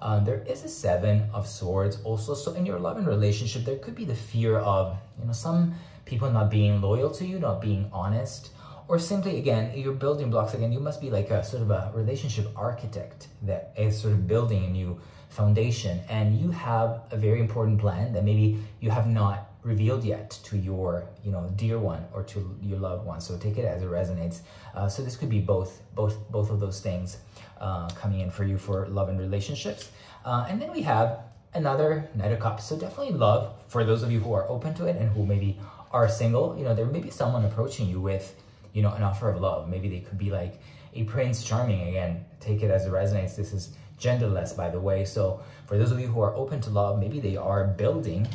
Uh, 0.00 0.18
there 0.20 0.42
is 0.48 0.64
a 0.64 0.68
seven 0.68 1.28
of 1.34 1.46
swords 1.46 1.98
also. 2.04 2.34
So 2.34 2.54
in 2.54 2.64
your 2.64 2.78
love 2.78 2.96
and 2.96 3.06
relationship, 3.06 3.64
there 3.64 3.76
could 3.76 3.94
be 3.94 4.04
the 4.04 4.14
fear 4.14 4.58
of, 4.58 4.96
you 5.18 5.26
know, 5.26 5.32
some 5.32 5.74
people 6.06 6.30
not 6.30 6.50
being 6.50 6.80
loyal 6.80 7.10
to 7.10 7.26
you, 7.26 7.38
not 7.38 7.60
being 7.60 7.88
honest, 7.92 8.50
or 8.88 8.98
simply, 8.98 9.38
again, 9.38 9.78
your 9.78 9.92
building 9.92 10.30
blocks, 10.30 10.54
again, 10.54 10.72
you 10.72 10.80
must 10.80 11.00
be 11.00 11.10
like 11.10 11.30
a 11.30 11.44
sort 11.44 11.62
of 11.62 11.70
a 11.70 11.92
relationship 11.94 12.48
architect 12.56 13.28
that 13.42 13.72
is 13.76 14.00
sort 14.00 14.14
of 14.14 14.26
building 14.26 14.64
a 14.64 14.68
new 14.68 15.00
foundation. 15.30 16.00
And 16.08 16.38
you 16.38 16.50
have 16.50 17.02
a 17.10 17.16
very 17.16 17.40
important 17.40 17.80
plan 17.80 18.12
that 18.12 18.24
maybe 18.24 18.58
you 18.80 18.90
have 18.90 19.06
not 19.06 19.50
revealed 19.62 20.04
yet 20.04 20.30
to 20.42 20.56
your 20.56 21.04
you 21.22 21.30
know 21.30 21.52
dear 21.56 21.78
one 21.78 22.02
or 22.12 22.22
to 22.24 22.56
your 22.62 22.78
loved 22.78 23.06
one. 23.06 23.20
So 23.20 23.36
take 23.36 23.58
it 23.58 23.64
as 23.64 23.82
it 23.82 23.90
resonates. 23.90 24.40
Uh, 24.74 24.88
so 24.88 25.02
this 25.02 25.16
could 25.16 25.30
be 25.30 25.40
both 25.40 25.82
both 25.94 26.16
both 26.30 26.50
of 26.50 26.60
those 26.60 26.80
things 26.80 27.18
uh, 27.60 27.88
coming 27.90 28.20
in 28.20 28.30
for 28.30 28.44
you 28.44 28.58
for 28.58 28.86
love 28.88 29.08
and 29.08 29.18
relationships. 29.18 29.90
Uh, 30.24 30.46
and 30.48 30.60
then 30.60 30.72
we 30.72 30.82
have 30.82 31.20
another 31.54 32.08
knight 32.14 32.32
of 32.32 32.40
cups. 32.40 32.64
So 32.64 32.76
definitely 32.76 33.12
love 33.12 33.54
for 33.68 33.84
those 33.84 34.02
of 34.02 34.10
you 34.10 34.20
who 34.20 34.32
are 34.32 34.48
open 34.48 34.74
to 34.74 34.86
it 34.86 34.96
and 34.96 35.10
who 35.10 35.26
maybe 35.26 35.58
are 35.92 36.08
single. 36.08 36.56
You 36.56 36.64
know 36.64 36.74
there 36.74 36.86
may 36.86 37.00
be 37.00 37.10
someone 37.10 37.44
approaching 37.44 37.88
you 37.88 38.00
with 38.00 38.34
you 38.72 38.82
know 38.82 38.92
an 38.94 39.02
offer 39.02 39.30
of 39.30 39.40
love. 39.40 39.68
Maybe 39.68 39.88
they 39.88 40.00
could 40.00 40.18
be 40.18 40.30
like 40.30 40.60
a 40.94 41.04
prince 41.04 41.44
charming 41.44 41.88
again. 41.88 42.24
Take 42.40 42.62
it 42.62 42.70
as 42.70 42.86
it 42.86 42.92
resonates. 42.92 43.36
This 43.36 43.52
is 43.52 43.74
genderless 44.00 44.56
by 44.56 44.68
the 44.70 44.80
way 44.80 45.04
so 45.04 45.40
for 45.66 45.76
those 45.76 45.92
of 45.92 46.00
you 46.00 46.06
who 46.06 46.20
are 46.20 46.34
open 46.34 46.60
to 46.60 46.70
love 46.70 46.98
maybe 46.98 47.20
they 47.20 47.36
are 47.36 47.64
building 47.64 48.26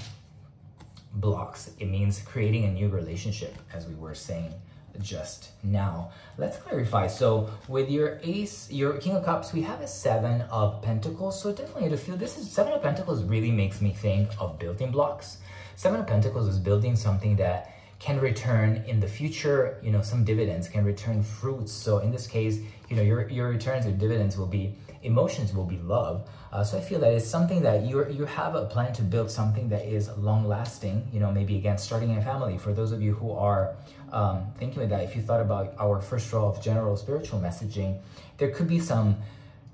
blocks. 1.16 1.72
It 1.80 1.90
means 1.90 2.22
creating 2.22 2.66
a 2.66 2.72
new 2.72 2.90
relationship, 2.90 3.56
as 3.74 3.88
we 3.88 3.96
were 3.96 4.16
saying 4.16 4.54
just 5.02 5.50
now. 5.62 6.12
Let's 6.38 6.58
clarify. 6.58 7.08
So 7.08 7.50
with 7.68 7.90
your 7.90 8.20
ace, 8.24 8.72
your 8.72 8.94
king 8.98 9.16
of 9.16 9.26
cups, 9.26 9.52
we 9.52 9.62
have 9.64 9.82
a 9.82 9.88
seven 9.88 10.42
of 10.44 10.82
pentacles. 10.82 11.42
So 11.42 11.52
definitely 11.52 11.90
to 11.90 11.98
feel 11.98 12.16
this 12.16 12.38
is 12.38 12.50
seven 12.50 12.74
of 12.74 12.82
pentacles 12.82 13.24
really 13.24 13.52
makes 13.52 13.82
me 13.82 13.92
think 13.92 14.30
of 14.40 14.58
building 14.58 14.92
blocks. 14.92 15.38
Seven 15.76 16.00
of 16.00 16.08
pentacles 16.08 16.48
is 16.48 16.60
building 16.60 16.96
something 16.96 17.36
that 17.38 17.75
can 18.00 18.20
return 18.20 18.84
in 18.88 19.00
the 19.00 19.08
future, 19.08 19.80
you 19.82 19.92
know, 19.92 20.02
some 20.02 20.24
dividends 20.24 20.68
can 20.68 20.84
return 20.84 21.24
fruits. 21.24 21.72
So 21.72 22.00
in 22.00 22.12
this 22.12 22.28
case, 22.28 22.60
you 22.90 22.96
know, 22.96 23.02
your, 23.02 23.28
your 23.30 23.50
returns 23.50 23.86
or 23.86 23.92
dividends 23.92 24.38
will 24.38 24.48
be 24.48 24.76
emotions 25.06 25.54
will 25.54 25.66
be 25.66 25.78
love. 25.78 26.28
Uh, 26.52 26.64
so 26.64 26.78
I 26.78 26.82
feel 26.82 27.00
that 27.00 27.14
it's 27.14 27.28
something 27.28 27.62
that 27.62 27.84
you 27.84 28.08
you 28.10 28.26
have 28.26 28.56
a 28.56 28.66
plan 28.66 28.92
to 28.94 29.02
build 29.02 29.30
something 29.30 29.70
that 29.70 29.86
is 29.86 30.10
long 30.18 30.48
lasting. 30.48 31.08
You 31.14 31.20
know, 31.20 31.32
maybe 31.32 31.56
again 31.58 31.78
starting 31.78 32.18
a 32.18 32.22
family. 32.22 32.58
For 32.58 32.74
those 32.74 32.92
of 32.92 33.02
you 33.02 33.14
who 33.14 33.32
are 33.32 33.76
um, 34.12 34.48
thinking 34.58 34.82
of 34.84 34.90
that, 34.90 35.04
if 35.04 35.16
you 35.16 35.22
thought 35.22 35.42
about 35.42 35.76
our 35.80 36.02
first 36.02 36.32
row 36.34 36.46
of 36.48 36.62
general 36.62 36.98
spiritual 36.98 37.40
messaging, 37.40 38.00
there 38.38 38.50
could 38.50 38.68
be 38.68 38.80
some 38.80 39.18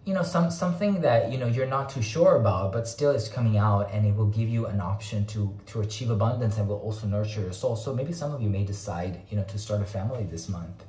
you 0.06 0.14
know 0.14 0.24
some 0.24 0.50
something 0.50 1.02
that 1.02 1.32
you 1.32 1.38
know 1.38 1.46
you're 1.46 1.68
not 1.68 1.90
too 1.90 2.02
sure 2.02 2.36
about 2.36 2.72
but 2.72 2.88
still 2.88 3.12
is 3.12 3.30
coming 3.30 3.58
out 3.58 3.92
and 3.94 4.06
it 4.06 4.16
will 4.16 4.32
give 4.40 4.50
you 4.50 4.66
an 4.66 4.82
option 4.82 5.26
to 5.28 5.56
to 5.68 5.82
achieve 5.82 6.10
abundance 6.10 6.58
and 6.58 6.68
will 6.68 6.80
also 6.80 7.06
nurture 7.08 7.42
your 7.42 7.54
soul. 7.54 7.76
So 7.76 7.94
maybe 7.94 8.12
some 8.12 8.32
of 8.34 8.42
you 8.42 8.50
may 8.50 8.64
decide 8.64 9.22
you 9.30 9.38
know 9.38 9.44
to 9.44 9.58
start 9.58 9.82
a 9.82 9.86
family 9.86 10.24
this 10.24 10.50
month. 10.50 10.84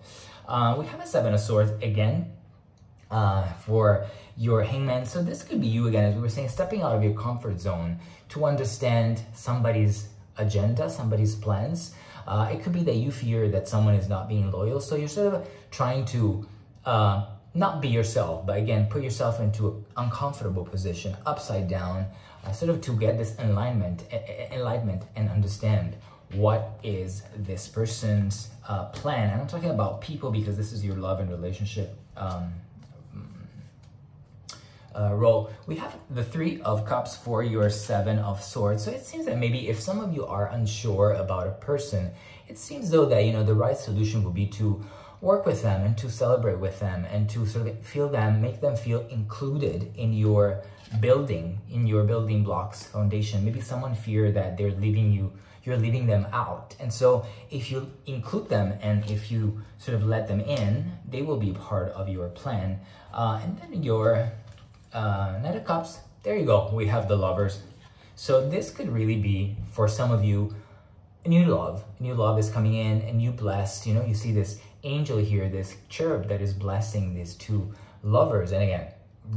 Uh, 0.49 0.76
we 0.78 0.87
have 0.87 1.00
a 1.00 1.07
seven 1.07 1.35
of 1.35 1.40
swords 1.40 1.71
again 1.83 2.33
uh, 3.11 3.45
for 3.66 4.07
your 4.37 4.62
hangman. 4.62 5.04
So 5.04 5.23
this 5.23 5.42
could 5.42 5.61
be 5.61 5.66
you 5.66 5.88
again 5.88 6.04
as 6.04 6.14
we 6.14 6.23
were 6.23 6.31
saying 6.31 6.49
stepping 6.49 6.83
out 6.83 6.97
of 6.97 7.04
your 7.04 7.14
comfort 7.14 7.61
zone 7.61 8.00
to 8.31 8.47
understand 8.47 9.23
somebody's 9.35 10.09
agenda 10.38 10.88
somebody's 10.88 11.35
plans. 11.35 11.95
Uh, 12.26 12.49
it 12.52 12.62
could 12.62 12.73
be 12.73 12.83
that 12.85 12.97
you 12.97 13.11
fear 13.11 13.49
that 13.49 13.69
someone 13.69 13.95
is 13.95 14.09
not 14.09 14.28
being 14.28 14.50
loyal. 14.50 14.81
So 14.81 14.97
you're 14.97 15.09
sort 15.09 15.35
of 15.35 15.49
trying 15.71 16.04
to 16.07 16.49
uh, 16.85 17.26
not 17.55 17.81
be 17.81 17.89
yourself, 17.89 18.47
but 18.47 18.57
again, 18.57 18.87
put 18.89 19.03
yourself 19.03 19.41
into 19.41 19.69
an 19.69 19.85
uncomfortable 19.97 20.65
position, 20.65 21.17
upside 21.27 21.69
down, 21.69 22.07
uh, 22.45 22.53
sort 22.53 22.71
of 22.71 22.81
to 22.81 22.97
get 22.97 23.19
this 23.19 23.39
enlightenment, 23.39 24.05
enlightenment 24.51 25.03
and 25.17 25.29
understand 25.29 25.97
what 26.33 26.79
is 26.83 27.23
this 27.37 27.69
person's 27.69 28.49
uh, 28.69 28.87
plan. 28.87 29.31
And 29.31 29.41
I'm 29.43 29.47
talking 29.47 29.71
about 29.71 30.01
people 30.01 30.31
because 30.31 30.57
this 30.57 30.73
is 30.73 30.85
your 30.85 30.97
love 30.97 31.21
and 31.21 31.31
relationship 31.31 31.95
um, 32.17 32.55
uh, 34.95 35.15
role. 35.15 35.51
We 35.67 35.77
have 35.77 35.97
the 36.11 36.25
Three 36.25 36.61
of 36.63 36.87
Cups 36.87 37.17
for 37.17 37.43
your 37.43 37.69
Seven 37.71 38.19
of 38.19 38.43
Swords. 38.43 38.85
So 38.85 38.91
it 38.91 39.05
seems 39.05 39.27
that 39.27 39.39
maybe 39.39 39.69
if 39.69 39.79
some 39.79 40.01
of 40.01 40.15
you 40.15 40.27
are 40.27 40.49
unsure 40.49 41.13
about 41.13 41.47
a 41.47 41.53
person, 41.53 42.11
it 42.49 42.59
seems 42.59 42.91
though 42.91 43.07
that, 43.07 43.25
you 43.25 43.33
know, 43.33 43.45
the 43.45 43.55
right 43.55 43.77
solution 43.77 44.25
would 44.25 44.35
be 44.35 44.47
to 44.47 44.85
work 45.23 45.47
with 45.47 45.62
them 45.62 45.87
and 45.87 45.97
to 45.97 46.11
celebrate 46.11 46.59
with 46.59 46.81
them 46.81 47.07
and 47.07 47.31
to 47.31 47.47
sort 47.47 47.69
of 47.69 47.79
feel 47.87 48.09
them, 48.09 48.43
make 48.43 48.61
them 48.61 48.76
feel 48.76 49.07
included 49.09 49.97
in 49.97 50.12
your 50.12 50.62
building, 51.00 51.59
in 51.71 51.87
your 51.87 52.02
building 52.02 52.43
blocks 52.43 52.83
foundation. 52.83 53.45
Maybe 53.45 53.61
someone 53.61 53.95
fear 53.95 54.33
that 54.33 54.59
they're 54.59 54.73
leaving 54.73 55.12
you, 55.12 55.33
you're 55.62 55.76
leaving 55.76 56.07
them 56.07 56.26
out. 56.33 56.75
And 56.81 56.93
so 56.93 57.25
if 57.52 57.71
you 57.71 57.88
include 58.07 58.49
them 58.49 58.75
and 58.83 59.09
if 59.09 59.31
you 59.31 59.62
sort 59.79 59.95
of 59.95 60.05
let 60.05 60.26
them 60.26 60.41
in, 60.41 60.91
they 61.09 61.23
will 61.23 61.38
be 61.38 61.52
part 61.52 61.93
of 61.93 62.09
your 62.09 62.29
plan. 62.29 62.81
Uh, 63.14 63.41
and 63.45 63.57
then 63.59 63.81
your 63.81 64.29
uh, 64.93 65.38
Knight 65.41 65.55
of 65.55 65.64
Cups, 65.64 66.00
there 66.25 66.37
you 66.37 66.45
go. 66.45 66.69
We 66.73 66.87
have 66.88 67.07
the 67.07 67.17
lovers. 67.17 67.62
So 68.17 68.49
this 68.49 68.71
could 68.71 68.93
really 68.93 69.17
be, 69.17 69.57
for 69.71 69.87
some 69.87 70.11
of 70.11 70.25
you, 70.25 70.55
a 71.25 71.29
new 71.29 71.47
love. 71.47 71.85
A 72.00 72.02
new 72.02 72.14
love 72.14 72.41
is 72.41 72.50
coming 72.50 72.75
in, 72.75 73.02
a 73.02 73.12
new 73.12 73.31
blessed. 73.31 73.87
You 73.87 73.95
know, 73.95 74.05
you 74.05 74.14
see 74.14 74.33
this 74.33 74.61
angel 74.85 75.19
here, 75.19 75.49
this 75.49 75.77
cherub 75.89 76.29
that 76.29 76.41
is 76.41 76.53
blessing 76.53 77.15
these 77.15 77.35
two 77.35 77.73
lovers. 78.03 78.53
And 78.53 78.62
again, 78.62 78.89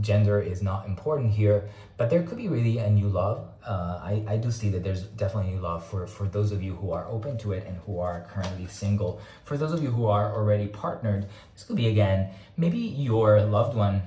gender 0.02 0.42
is 0.42 0.62
not 0.62 0.88
important 0.88 1.32
here, 1.32 1.70
but 1.98 2.10
there 2.10 2.24
could 2.24 2.38
be 2.38 2.48
really 2.48 2.80
a 2.80 2.90
new 2.90 3.08
love. 3.08 3.48
Uh, 3.66 4.00
I, 4.02 4.24
I 4.28 4.38
do 4.38 4.52
see 4.52 4.70
that 4.70 4.84
there's 4.84 5.04
definitely 5.04 5.52
new 5.52 5.60
love 5.60 5.86
for, 5.86 6.08
for 6.08 6.28
those 6.28 6.52
of 6.52 6.62
you 6.64 6.76
who 6.76 6.92
are 6.92 7.08
open 7.08 7.38
to 7.40 7.54
it 7.54 7.66
and 7.68 7.78
who 7.86 8.00
are 8.00 8.28
currently 8.32 8.68
single. 8.68 9.22
For 9.44 9.58
those 9.58 9.72
of 9.72 9.82
you 9.82 9.92
who 9.92 10.08
are 10.08 10.34
already 10.34 10.68
partnered, 10.68 11.28
this 11.54 11.64
could 11.64 11.76
be 11.76 11.88
again, 11.88 12.32
maybe 12.58 12.80
your 12.80 13.42
loved 13.42 13.76
one 13.76 14.02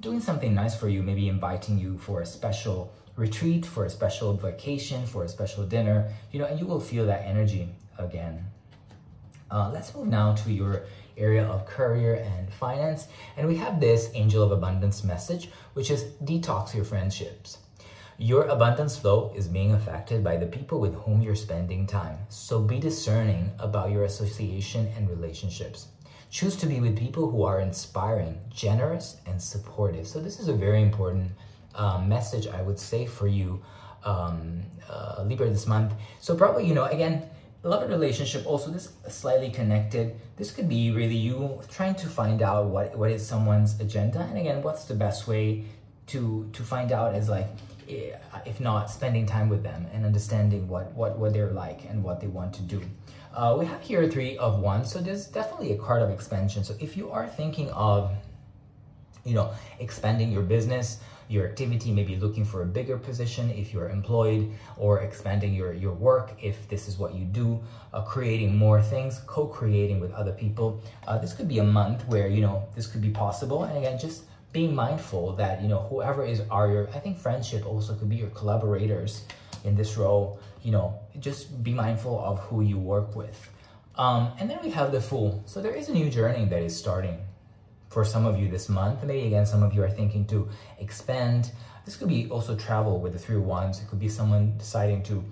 doing 0.00 0.20
something 0.20 0.54
nice 0.54 0.76
for 0.76 0.88
you, 0.88 1.02
maybe 1.02 1.28
inviting 1.28 1.78
you 1.78 1.98
for 1.98 2.20
a 2.20 2.26
special 2.26 2.92
retreat, 3.16 3.64
for 3.64 3.84
a 3.84 3.90
special 3.90 4.34
vacation, 4.36 5.06
for 5.06 5.24
a 5.24 5.28
special 5.28 5.64
dinner, 5.64 6.10
you 6.32 6.38
know, 6.38 6.46
and 6.46 6.58
you 6.58 6.66
will 6.66 6.80
feel 6.80 7.06
that 7.06 7.24
energy 7.24 7.68
again. 7.98 8.44
Uh, 9.50 9.70
let's 9.72 9.94
move 9.94 10.08
now 10.08 10.34
to 10.34 10.52
your 10.52 10.84
area 11.16 11.44
of 11.44 11.66
career 11.66 12.14
and 12.14 12.52
finance. 12.52 13.08
And 13.36 13.46
we 13.46 13.56
have 13.56 13.80
this 13.80 14.10
angel 14.14 14.42
of 14.42 14.52
abundance 14.52 15.04
message, 15.04 15.50
which 15.74 15.90
is 15.90 16.04
detox 16.24 16.74
your 16.74 16.84
friendships. 16.84 17.58
Your 18.16 18.44
abundance 18.44 18.96
flow 18.96 19.32
is 19.34 19.48
being 19.48 19.72
affected 19.72 20.22
by 20.22 20.36
the 20.36 20.46
people 20.46 20.78
with 20.78 20.94
whom 20.94 21.20
you're 21.20 21.34
spending 21.34 21.86
time. 21.86 22.18
So 22.28 22.60
be 22.60 22.78
discerning 22.78 23.50
about 23.58 23.90
your 23.90 24.04
association 24.04 24.88
and 24.96 25.10
relationships. 25.10 25.88
Choose 26.30 26.56
to 26.56 26.66
be 26.66 26.80
with 26.80 26.96
people 26.96 27.28
who 27.28 27.42
are 27.42 27.60
inspiring, 27.60 28.40
generous, 28.50 29.16
and 29.26 29.40
supportive. 29.40 30.06
So 30.06 30.20
this 30.20 30.38
is 30.38 30.48
a 30.48 30.52
very 30.52 30.82
important 30.82 31.30
uh, 31.74 31.98
message, 31.98 32.46
I 32.46 32.62
would 32.62 32.78
say, 32.78 33.06
for 33.06 33.26
you, 33.26 33.62
um, 34.04 34.62
uh, 34.88 35.24
Libra, 35.26 35.48
this 35.48 35.66
month. 35.66 35.92
So 36.20 36.36
probably, 36.36 36.66
you 36.66 36.74
know, 36.74 36.84
again, 36.84 37.28
love 37.64 37.82
and 37.82 37.90
relationship 37.90 38.46
also 38.46 38.70
this 38.70 38.92
slightly 39.08 39.50
connected. 39.50 40.14
This 40.36 40.50
could 40.50 40.68
be 40.68 40.90
really 40.90 41.16
you 41.16 41.60
trying 41.70 41.94
to 41.96 42.06
find 42.06 42.42
out 42.42 42.66
what 42.66 42.96
what 42.96 43.10
is 43.10 43.26
someone's 43.26 43.80
agenda 43.80 44.20
and 44.20 44.38
again 44.38 44.62
what's 44.62 44.84
the 44.84 44.94
best 44.94 45.26
way 45.26 45.64
to 46.08 46.48
to 46.52 46.62
find 46.62 46.92
out 46.92 47.14
is 47.14 47.28
like 47.28 47.48
eh, 47.88 48.12
if 48.44 48.60
not 48.60 48.90
spending 48.90 49.24
time 49.26 49.48
with 49.48 49.62
them 49.62 49.86
and 49.92 50.04
understanding 50.04 50.68
what 50.68 50.92
what 50.92 51.18
what 51.18 51.32
they're 51.32 51.52
like 51.52 51.84
and 51.88 52.04
what 52.04 52.20
they 52.20 52.28
want 52.28 52.52
to 52.54 52.62
do. 52.62 52.82
Uh, 53.34 53.56
we 53.58 53.66
have 53.66 53.82
here 53.82 54.08
three 54.08 54.36
of 54.38 54.60
wands 54.60 54.92
so 54.92 55.00
there's 55.00 55.26
definitely 55.26 55.72
a 55.72 55.78
card 55.78 56.02
of 56.02 56.10
expansion. 56.10 56.62
So 56.62 56.74
if 56.78 56.96
you 56.96 57.10
are 57.10 57.26
thinking 57.26 57.70
of 57.70 58.12
you 59.24 59.34
know 59.34 59.52
expanding 59.80 60.30
your 60.30 60.42
business 60.42 61.00
your 61.28 61.46
activity, 61.48 61.90
maybe 61.90 62.16
looking 62.16 62.44
for 62.44 62.62
a 62.62 62.66
bigger 62.66 62.98
position 62.98 63.50
if 63.50 63.72
you're 63.72 63.88
employed 63.88 64.52
or 64.76 65.00
expanding 65.00 65.54
your, 65.54 65.72
your 65.72 65.92
work 65.92 66.32
if 66.42 66.68
this 66.68 66.88
is 66.88 66.98
what 66.98 67.14
you 67.14 67.24
do, 67.24 67.62
uh, 67.92 68.02
creating 68.02 68.56
more 68.56 68.82
things, 68.82 69.20
co-creating 69.26 70.00
with 70.00 70.12
other 70.12 70.32
people. 70.32 70.82
Uh, 71.06 71.18
this 71.18 71.32
could 71.32 71.48
be 71.48 71.58
a 71.58 71.64
month 71.64 72.06
where, 72.08 72.28
you 72.28 72.40
know, 72.40 72.66
this 72.74 72.86
could 72.86 73.00
be 73.00 73.10
possible. 73.10 73.64
And 73.64 73.78
again, 73.78 73.98
just 73.98 74.24
being 74.52 74.74
mindful 74.74 75.32
that, 75.32 75.60
you 75.62 75.68
know, 75.68 75.80
whoever 75.90 76.24
is 76.24 76.42
are 76.50 76.68
your, 76.70 76.88
I 76.90 77.00
think 77.00 77.18
friendship 77.18 77.66
also 77.66 77.94
could 77.94 78.08
be 78.08 78.16
your 78.16 78.30
collaborators 78.30 79.24
in 79.64 79.74
this 79.74 79.96
role, 79.96 80.38
you 80.62 80.70
know, 80.70 80.98
just 81.18 81.62
be 81.62 81.72
mindful 81.72 82.22
of 82.24 82.38
who 82.40 82.62
you 82.62 82.78
work 82.78 83.16
with. 83.16 83.50
Um, 83.96 84.32
and 84.38 84.50
then 84.50 84.58
we 84.62 84.70
have 84.70 84.92
the 84.92 85.00
Fool. 85.00 85.42
So 85.46 85.62
there 85.62 85.74
is 85.74 85.88
a 85.88 85.92
new 85.92 86.10
journey 86.10 86.44
that 86.46 86.62
is 86.62 86.76
starting 86.76 87.18
for 87.94 88.04
some 88.04 88.26
of 88.26 88.36
you 88.36 88.48
this 88.48 88.68
month. 88.68 89.04
Maybe 89.04 89.26
again, 89.28 89.46
some 89.46 89.62
of 89.62 89.72
you 89.72 89.82
are 89.84 89.94
thinking 90.00 90.26
to 90.26 90.48
expand. 90.80 91.52
This 91.84 91.94
could 91.96 92.08
be 92.08 92.28
also 92.28 92.56
travel 92.56 93.00
with 93.00 93.12
the 93.12 93.20
three 93.20 93.42
wands. 93.52 93.80
It 93.80 93.86
could 93.88 94.00
be 94.00 94.08
someone 94.08 94.58
deciding 94.58 95.04
to 95.04 95.24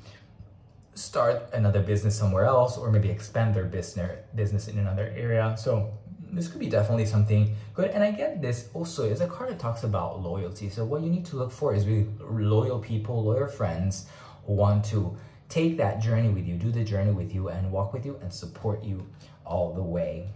start 0.95 1.37
another 1.53 1.83
business 1.83 2.17
somewhere 2.17 2.45
else 2.45 2.79
or 2.79 2.93
maybe 2.93 3.11
expand 3.11 3.55
their 3.57 3.65
business 3.65 4.13
business 4.35 4.69
in 4.69 4.79
another 4.79 5.13
area. 5.17 5.57
So 5.59 5.93
this 6.37 6.47
could 6.49 6.61
be 6.61 6.69
definitely 6.69 7.07
something 7.07 7.57
good. 7.75 7.91
And 7.91 8.03
I 8.05 8.11
get 8.13 8.41
this 8.41 8.69
also 8.75 9.03
is 9.15 9.21
a 9.21 9.27
card 9.27 9.51
that 9.51 9.59
talks 9.59 9.83
about 9.83 10.23
loyalty. 10.23 10.69
So 10.71 10.85
what 10.85 11.03
you 11.03 11.11
need 11.11 11.27
to 11.27 11.37
look 11.37 11.51
for 11.51 11.75
is 11.75 11.85
really 11.87 12.09
loyal 12.21 12.79
people, 12.79 13.25
loyal 13.25 13.49
friends 13.49 14.07
who 14.47 14.53
want 14.53 14.85
to 14.93 15.17
take 15.49 15.77
that 15.79 16.01
journey 16.01 16.29
with 16.29 16.47
you, 16.47 16.55
do 16.55 16.71
the 16.71 16.85
journey 16.85 17.13
with 17.13 17.35
you 17.35 17.49
and 17.49 17.73
walk 17.73 17.93
with 17.93 18.07
you 18.07 18.15
and 18.23 18.33
support 18.33 18.85
you 18.85 18.99
all 19.45 19.75
the 19.75 19.83
way. 19.83 20.29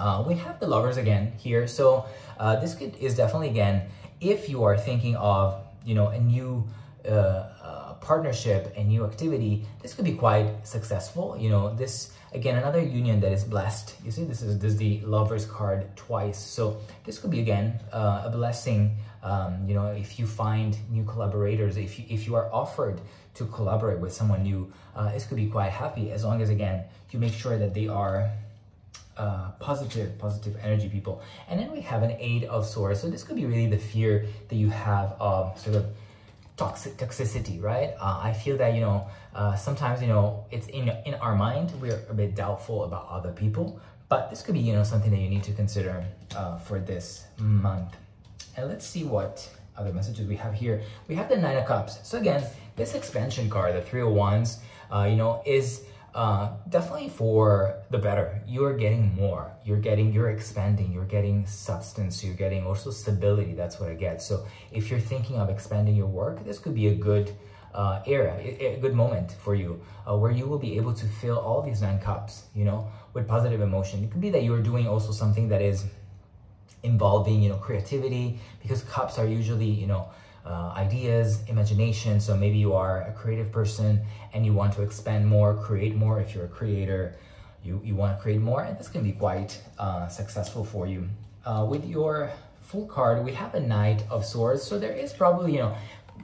Uh, 0.00 0.24
we 0.26 0.34
have 0.34 0.58
the 0.60 0.66
lovers 0.66 0.96
again 0.96 1.32
here. 1.36 1.66
So 1.68 2.06
uh, 2.38 2.56
this 2.56 2.74
could, 2.74 2.96
is 2.96 3.14
definitely, 3.14 3.50
again, 3.50 3.82
if 4.20 4.48
you 4.48 4.64
are 4.64 4.76
thinking 4.76 5.14
of, 5.16 5.62
you 5.84 5.94
know, 5.94 6.08
a 6.08 6.18
new 6.18 6.66
uh, 7.06 7.10
uh, 7.10 7.94
partnership, 8.00 8.72
a 8.76 8.82
new 8.82 9.04
activity, 9.04 9.66
this 9.82 9.92
could 9.92 10.06
be 10.06 10.14
quite 10.14 10.66
successful. 10.66 11.36
You 11.38 11.50
know, 11.50 11.74
this, 11.74 12.12
again, 12.32 12.56
another 12.56 12.82
union 12.82 13.20
that 13.20 13.32
is 13.32 13.44
blessed. 13.44 13.94
You 14.02 14.10
see, 14.10 14.24
this 14.24 14.40
is, 14.40 14.58
this 14.58 14.72
is 14.72 14.78
the 14.78 15.00
lovers 15.02 15.44
card 15.44 15.94
twice. 15.96 16.38
So 16.38 16.78
this 17.04 17.18
could 17.18 17.30
be, 17.30 17.40
again, 17.40 17.78
uh, 17.92 18.22
a 18.24 18.30
blessing. 18.30 18.96
Um, 19.22 19.68
you 19.68 19.74
know, 19.74 19.88
if 19.88 20.18
you 20.18 20.26
find 20.26 20.78
new 20.90 21.04
collaborators, 21.04 21.76
if 21.76 21.98
you, 21.98 22.06
if 22.08 22.26
you 22.26 22.34
are 22.36 22.50
offered 22.54 23.02
to 23.34 23.44
collaborate 23.46 23.98
with 23.98 24.14
someone 24.14 24.44
new, 24.44 24.72
this 25.12 25.26
could 25.26 25.36
be 25.36 25.46
quite 25.46 25.72
happy 25.72 26.10
as 26.10 26.24
long 26.24 26.40
as, 26.40 26.48
again, 26.48 26.84
you 27.10 27.18
make 27.18 27.34
sure 27.34 27.58
that 27.58 27.74
they 27.74 27.86
are 27.88 28.30
uh, 29.16 29.50
positive, 29.58 30.18
positive 30.18 30.56
energy 30.62 30.88
people. 30.88 31.22
And 31.48 31.60
then 31.60 31.70
we 31.70 31.80
have 31.82 32.02
an 32.02 32.12
Eight 32.18 32.44
of 32.44 32.66
Swords. 32.66 33.00
So 33.00 33.10
this 33.10 33.22
could 33.22 33.36
be 33.36 33.46
really 33.46 33.66
the 33.66 33.78
fear 33.78 34.26
that 34.48 34.56
you 34.56 34.70
have 34.70 35.14
of 35.20 35.58
sort 35.58 35.76
of 35.76 35.86
toxic 36.56 36.96
toxicity, 36.96 37.60
right? 37.62 37.94
Uh, 37.98 38.20
I 38.22 38.32
feel 38.32 38.56
that 38.58 38.74
you 38.74 38.80
know 38.80 39.08
uh, 39.34 39.56
sometimes 39.56 40.02
you 40.02 40.08
know 40.08 40.44
it's 40.50 40.66
in 40.68 40.90
in 41.06 41.14
our 41.14 41.34
mind 41.34 41.72
we're 41.80 42.00
a 42.08 42.14
bit 42.14 42.34
doubtful 42.34 42.84
about 42.84 43.08
other 43.08 43.32
people, 43.32 43.80
but 44.08 44.30
this 44.30 44.42
could 44.42 44.54
be 44.54 44.60
you 44.60 44.74
know 44.74 44.84
something 44.84 45.10
that 45.10 45.20
you 45.20 45.30
need 45.30 45.44
to 45.44 45.52
consider 45.52 46.04
uh, 46.36 46.58
for 46.58 46.78
this 46.78 47.24
month. 47.38 47.96
And 48.56 48.68
let's 48.68 48.86
see 48.86 49.04
what 49.04 49.48
other 49.76 49.92
messages 49.92 50.26
we 50.26 50.36
have 50.36 50.54
here. 50.54 50.82
We 51.08 51.14
have 51.14 51.28
the 51.28 51.36
Nine 51.36 51.56
of 51.56 51.66
Cups. 51.66 51.98
So 52.02 52.18
again, 52.18 52.44
this 52.76 52.94
expansion 52.94 53.48
card, 53.48 53.74
the 53.74 53.82
Three 53.82 54.02
of 54.02 54.08
Wands, 54.08 54.58
uh, 54.92 55.06
you 55.10 55.16
know, 55.16 55.42
is 55.46 55.82
uh, 56.14 56.50
definitely 56.68 57.08
for 57.08 57.82
the 57.90 57.98
better. 57.98 58.42
You're 58.46 58.76
getting 58.76 59.14
more. 59.14 59.52
You're 59.64 59.78
getting, 59.78 60.12
you're 60.12 60.30
expanding. 60.30 60.92
You're 60.92 61.04
getting 61.04 61.46
substance. 61.46 62.24
You're 62.24 62.34
getting 62.34 62.66
also 62.66 62.90
stability. 62.90 63.54
That's 63.54 63.78
what 63.78 63.88
I 63.88 63.94
get. 63.94 64.20
So 64.22 64.46
if 64.72 64.90
you're 64.90 65.00
thinking 65.00 65.36
of 65.36 65.48
expanding 65.48 65.94
your 65.94 66.06
work, 66.06 66.44
this 66.44 66.58
could 66.58 66.74
be 66.74 66.88
a 66.88 66.94
good 66.94 67.32
uh, 67.74 68.02
era, 68.06 68.36
a, 68.40 68.78
good 68.80 68.94
moment 68.94 69.32
for 69.32 69.54
you, 69.54 69.80
uh, 70.08 70.16
where 70.16 70.32
you 70.32 70.46
will 70.46 70.58
be 70.58 70.76
able 70.76 70.92
to 70.92 71.06
fill 71.06 71.38
all 71.38 71.62
these 71.62 71.80
nine 71.82 72.00
cups, 72.00 72.44
you 72.54 72.64
know, 72.64 72.90
with 73.14 73.28
positive 73.28 73.60
emotion. 73.60 74.02
It 74.02 74.10
could 74.10 74.20
be 74.20 74.30
that 74.30 74.42
you're 74.42 74.62
doing 74.62 74.88
also 74.88 75.12
something 75.12 75.48
that 75.50 75.62
is 75.62 75.84
involving, 76.82 77.42
you 77.42 77.48
know, 77.50 77.56
creativity, 77.56 78.40
because 78.60 78.82
cups 78.82 79.18
are 79.18 79.26
usually, 79.26 79.66
you 79.66 79.86
know, 79.86 80.08
uh, 80.44 80.72
ideas, 80.76 81.42
imagination. 81.48 82.20
So 82.20 82.36
maybe 82.36 82.58
you 82.58 82.74
are 82.74 83.02
a 83.02 83.12
creative 83.12 83.52
person 83.52 84.00
and 84.32 84.44
you 84.46 84.52
want 84.52 84.72
to 84.74 84.82
expand 84.82 85.26
more, 85.26 85.54
create 85.54 85.94
more. 85.94 86.20
If 86.20 86.34
you're 86.34 86.46
a 86.46 86.48
creator, 86.48 87.16
you, 87.62 87.80
you 87.84 87.94
want 87.94 88.16
to 88.16 88.22
create 88.22 88.40
more, 88.40 88.62
and 88.62 88.78
this 88.78 88.88
can 88.88 89.02
be 89.02 89.12
quite 89.12 89.60
uh, 89.78 90.08
successful 90.08 90.64
for 90.64 90.86
you. 90.86 91.08
Uh, 91.44 91.66
with 91.68 91.84
your 91.86 92.30
Fool 92.60 92.86
card, 92.86 93.24
we 93.24 93.32
have 93.32 93.54
a 93.56 93.60
Knight 93.60 94.04
of 94.10 94.24
Swords. 94.24 94.62
So 94.62 94.78
there 94.78 94.92
is 94.92 95.12
probably, 95.12 95.54
you 95.54 95.58
know, 95.58 95.76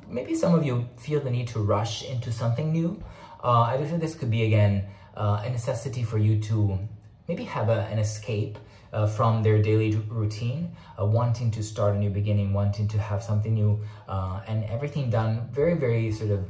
maybe 0.09 0.35
some 0.35 0.55
of 0.55 0.65
you 0.65 0.89
feel 0.97 1.21
the 1.21 1.31
need 1.31 1.49
to 1.49 1.59
rush 1.59 2.05
into 2.05 2.31
something 2.31 2.73
new. 2.73 3.03
Uh, 3.43 3.63
I 3.63 3.77
think 3.79 4.01
this 4.01 4.15
could 4.15 4.31
be, 4.31 4.45
again, 4.45 4.85
uh, 5.17 5.43
a 5.45 5.51
necessity 5.51 6.05
for 6.05 6.19
you 6.19 6.41
to 6.43 6.79
maybe 7.27 7.45
have 7.45 7.69
a, 7.69 7.81
an 7.91 7.99
escape 7.99 8.59
uh, 8.93 9.07
from 9.07 9.43
their 9.43 9.61
daily 9.63 9.95
routine, 10.09 10.77
uh, 11.01 11.05
wanting 11.05 11.51
to 11.51 11.63
start 11.63 11.95
a 11.95 11.99
new 11.99 12.11
beginning, 12.11 12.53
wanting 12.53 12.89
to 12.89 12.99
have 12.99 13.23
something 13.23 13.55
new, 13.55 13.81
uh, 14.09 14.41
and 14.47 14.65
everything 14.65 15.11
done 15.11 15.49
very, 15.53 15.75
very 15.75 16.11
sort 16.11 16.31
of 16.31 16.45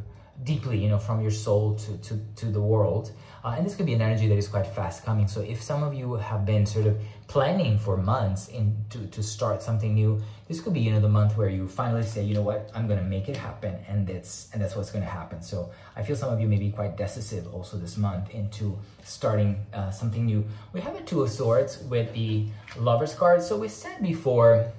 deeply, 0.45 0.79
you 0.79 0.89
know, 0.89 0.99
from 0.99 1.21
your 1.21 1.31
soul 1.31 1.75
to, 1.77 1.97
to, 1.99 2.21
to 2.37 2.47
the 2.47 2.61
world. 2.61 3.13
Uh, 3.45 3.55
and 3.57 3.65
this 3.65 3.75
could 3.75 3.87
be 3.87 3.95
an 3.95 4.03
energy 4.03 4.27
that 4.29 4.37
is 4.37 4.49
quite 4.49 4.67
fast 4.67 5.05
coming. 5.05 5.29
So 5.29 5.41
if 5.41 5.63
some 5.63 5.83
of 5.83 5.95
you 5.95 6.15
have 6.15 6.45
been 6.45 6.67
sort 6.67 6.87
of 6.87 6.99
planning 7.29 7.79
for 7.79 7.97
months 7.97 8.49
in 8.49 8.77
to, 8.91 9.07
to 9.07 9.23
start 9.23 9.63
something 9.63 9.95
new, 9.95 10.21
this 10.49 10.61
could 10.61 10.75
be, 10.75 10.81
you 10.81 10.93
know, 10.93 11.01
the 11.01 11.09
month 11.09 11.37
where 11.37 11.49
you 11.49 11.69
finally 11.69 12.03
say, 12.03 12.25
you 12.25 12.35
know 12.35 12.43
what, 12.43 12.71
I'm 12.75 12.87
going 12.87 12.99
to 12.99 13.05
make 13.05 13.29
it 13.29 13.37
happen. 13.37 13.77
And 13.89 14.07
that's, 14.07 14.49
and 14.53 14.61
that's 14.61 14.75
what's 14.77 14.91
going 14.91 15.05
to 15.05 15.11
happen. 15.11 15.43
So 15.43 15.71
I 15.97 16.03
feel 16.03 16.17
some 16.17 16.33
of 16.33 16.41
you 16.41 16.49
may 16.49 16.59
be 16.59 16.71
quite 16.71 16.97
decisive 16.97 17.53
also 17.55 17.77
this 17.77 17.97
month 17.97 18.31
into 18.31 18.79
starting 19.05 19.65
uh, 19.73 19.91
something 19.91 20.27
new. 20.27 20.45
We 20.73 20.81
have 20.81 20.97
a 20.97 21.03
two 21.03 21.23
of 21.23 21.31
swords 21.31 21.79
with 21.85 22.13
the 22.15 22.47
lovers 22.79 23.15
card. 23.15 23.43
So 23.43 23.57
we 23.57 23.69
said 23.69 24.03
before, 24.03 24.73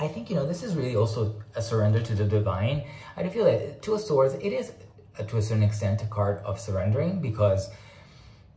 I 0.00 0.08
think, 0.08 0.30
you 0.30 0.36
know, 0.36 0.46
this 0.46 0.62
is 0.62 0.74
really 0.74 0.96
also 0.96 1.34
a 1.54 1.60
surrender 1.60 2.00
to 2.00 2.14
the 2.14 2.24
divine. 2.24 2.84
I 3.18 3.22
do 3.22 3.28
feel 3.28 3.44
that 3.44 3.82
Two 3.82 3.92
of 3.94 4.00
Swords, 4.00 4.32
it 4.34 4.52
is 4.52 4.72
uh, 5.18 5.24
to 5.24 5.36
a 5.36 5.42
certain 5.42 5.62
extent 5.62 6.00
a 6.02 6.06
card 6.06 6.38
of 6.38 6.58
surrendering 6.58 7.20
because 7.20 7.68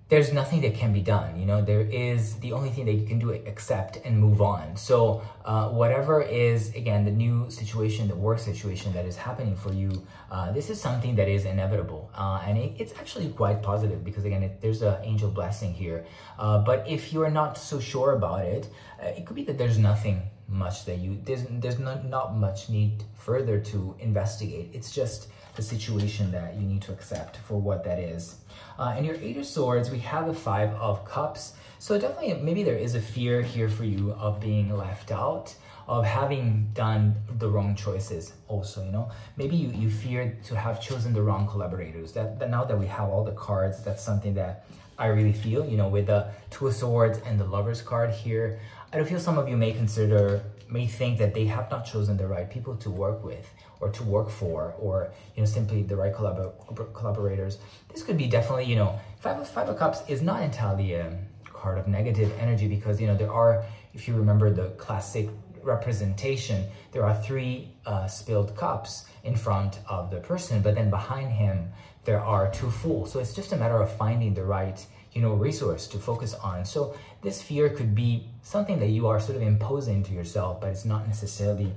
there's 0.09 0.31
nothing 0.31 0.61
that 0.61 0.75
can 0.75 0.93
be 0.93 1.01
done 1.01 1.39
you 1.39 1.45
know? 1.45 1.61
There 1.61 1.81
is 1.81 2.35
the 2.35 2.51
only 2.53 2.69
thing 2.69 2.85
that 2.85 2.93
you 2.93 3.05
can 3.07 3.19
do 3.19 3.31
accept 3.31 3.97
and 4.05 4.19
move 4.19 4.41
on. 4.41 4.77
So 4.77 5.23
uh, 5.43 5.69
whatever 5.69 6.21
is 6.21 6.69
again 6.75 7.03
the 7.03 7.11
new 7.11 7.49
situation 7.49 8.07
the 8.07 8.15
work 8.15 8.39
situation 8.39 8.93
that 8.93 9.05
is 9.05 9.15
happening 9.15 9.55
for 9.55 9.73
you 9.73 10.05
uh, 10.29 10.51
this 10.51 10.69
is 10.69 10.79
something 10.79 11.15
that 11.15 11.27
is 11.27 11.45
inevitable. 11.45 12.11
Uh, 12.15 12.43
and 12.45 12.57
it, 12.57 12.73
it's 12.77 12.93
actually 12.99 13.29
quite 13.29 13.63
positive 13.63 14.03
because 14.03 14.23
again 14.23 14.43
it, 14.43 14.61
there's 14.61 14.81
an 14.81 14.97
angel 15.03 15.29
blessing 15.29 15.73
here. 15.73 16.05
Uh, 16.37 16.59
but 16.59 16.87
if 16.87 17.11
you're 17.11 17.31
not 17.31 17.57
so 17.57 17.79
sure 17.79 18.11
about 18.13 18.45
it 18.45 18.69
uh, 19.01 19.07
it 19.07 19.25
could 19.25 19.35
be 19.35 19.43
that 19.43 19.57
there's 19.57 19.79
nothing 19.79 20.21
much 20.47 20.85
that 20.85 20.97
you 20.99 21.19
there's 21.23 21.45
there's 21.49 21.79
not 21.79 22.05
not 22.05 22.35
much 22.35 22.69
need 22.69 23.03
further 23.15 23.59
to 23.59 23.95
investigate 23.99 24.69
it's 24.73 24.91
just 24.93 25.29
the 25.55 25.61
situation 25.61 26.31
that 26.31 26.55
you 26.55 26.61
need 26.61 26.81
to 26.81 26.91
accept 26.91 27.37
for 27.37 27.59
what 27.59 27.83
that 27.83 27.99
is. 27.99 28.37
Uh, 28.79 28.95
in 28.97 29.05
your 29.05 29.15
Eight 29.15 29.37
of 29.37 29.45
Swords, 29.45 29.91
we 29.91 29.99
have 29.99 30.27
a 30.27 30.33
Five 30.33 30.73
of 30.75 31.05
Cups. 31.05 31.53
So 31.79 31.99
definitely, 31.99 32.33
maybe 32.41 32.63
there 32.63 32.75
is 32.75 32.95
a 32.95 33.01
fear 33.01 33.41
here 33.41 33.69
for 33.69 33.83
you 33.83 34.13
of 34.13 34.39
being 34.39 34.75
left 34.75 35.11
out, 35.11 35.53
of 35.87 36.05
having 36.05 36.69
done 36.73 37.15
the 37.37 37.49
wrong 37.49 37.75
choices 37.75 38.33
also, 38.47 38.83
you 38.83 38.91
know? 38.91 39.11
Maybe 39.37 39.55
you, 39.55 39.69
you 39.69 39.89
fear 39.89 40.37
to 40.45 40.55
have 40.55 40.81
chosen 40.81 41.13
the 41.13 41.21
wrong 41.21 41.47
collaborators. 41.47 42.13
That, 42.13 42.39
that 42.39 42.49
Now 42.49 42.63
that 42.63 42.79
we 42.79 42.87
have 42.87 43.09
all 43.09 43.23
the 43.23 43.33
cards, 43.33 43.83
that's 43.83 44.03
something 44.03 44.33
that 44.35 44.65
I 44.97 45.07
really 45.07 45.33
feel, 45.33 45.65
you 45.65 45.77
know, 45.77 45.89
with 45.89 46.07
the 46.07 46.29
Two 46.49 46.67
of 46.67 46.73
Swords 46.73 47.19
and 47.25 47.39
the 47.39 47.45
Lover's 47.45 47.81
card 47.81 48.11
here, 48.11 48.59
I 49.01 49.03
feel 49.03 49.19
some 49.19 49.39
of 49.39 49.49
you 49.49 49.57
may 49.57 49.71
consider, 49.71 50.43
may 50.69 50.85
think 50.85 51.17
that 51.17 51.33
they 51.33 51.45
have 51.45 51.71
not 51.71 51.83
chosen 51.83 52.15
the 52.15 52.27
right 52.27 52.47
people 52.49 52.75
to 52.77 52.91
work 52.91 53.23
with 53.23 53.51
or 53.79 53.89
to 53.89 54.03
work 54.03 54.29
for, 54.29 54.75
or, 54.77 55.11
you 55.35 55.41
know, 55.41 55.47
simply 55.47 55.81
the 55.81 55.95
right 55.95 56.13
collab 56.13 56.93
collaborators. 56.93 57.57
This 57.91 58.03
could 58.03 58.17
be 58.17 58.27
definitely, 58.27 58.65
you 58.65 58.75
know, 58.75 58.99
Five 59.19 59.39
of, 59.39 59.49
Five 59.49 59.67
of 59.69 59.77
Cups 59.77 60.03
is 60.07 60.21
not 60.21 60.43
entirely 60.43 60.93
a 60.93 61.17
card 61.45 61.79
of 61.79 61.87
negative 61.87 62.31
energy 62.39 62.67
because, 62.67 63.01
you 63.01 63.07
know, 63.07 63.17
there 63.17 63.31
are, 63.31 63.65
if 63.93 64.07
you 64.07 64.13
remember 64.15 64.51
the 64.51 64.69
classic 64.77 65.29
representation, 65.63 66.65
there 66.91 67.03
are 67.03 67.15
three 67.23 67.73
uh, 67.85 68.05
spilled 68.05 68.55
cups 68.55 69.05
in 69.23 69.35
front 69.35 69.79
of 69.87 70.11
the 70.11 70.17
person, 70.17 70.61
but 70.61 70.75
then 70.75 70.89
behind 70.89 71.31
him, 71.31 71.71
there 72.03 72.19
are 72.19 72.51
two 72.51 72.69
full. 72.69 73.05
So 73.05 73.19
it's 73.19 73.33
just 73.33 73.53
a 73.53 73.57
matter 73.57 73.81
of 73.81 73.91
finding 73.95 74.33
the 74.33 74.43
right 74.43 74.85
you 75.13 75.21
know, 75.21 75.33
resource 75.33 75.87
to 75.87 75.97
focus 75.97 76.33
on. 76.35 76.65
So 76.65 76.95
this 77.21 77.41
fear 77.41 77.69
could 77.69 77.93
be 77.95 78.27
something 78.41 78.79
that 78.79 78.89
you 78.89 79.07
are 79.07 79.19
sort 79.19 79.35
of 79.35 79.43
imposing 79.43 80.03
to 80.03 80.13
yourself, 80.13 80.61
but 80.61 80.69
it's 80.69 80.85
not 80.85 81.07
necessarily 81.07 81.71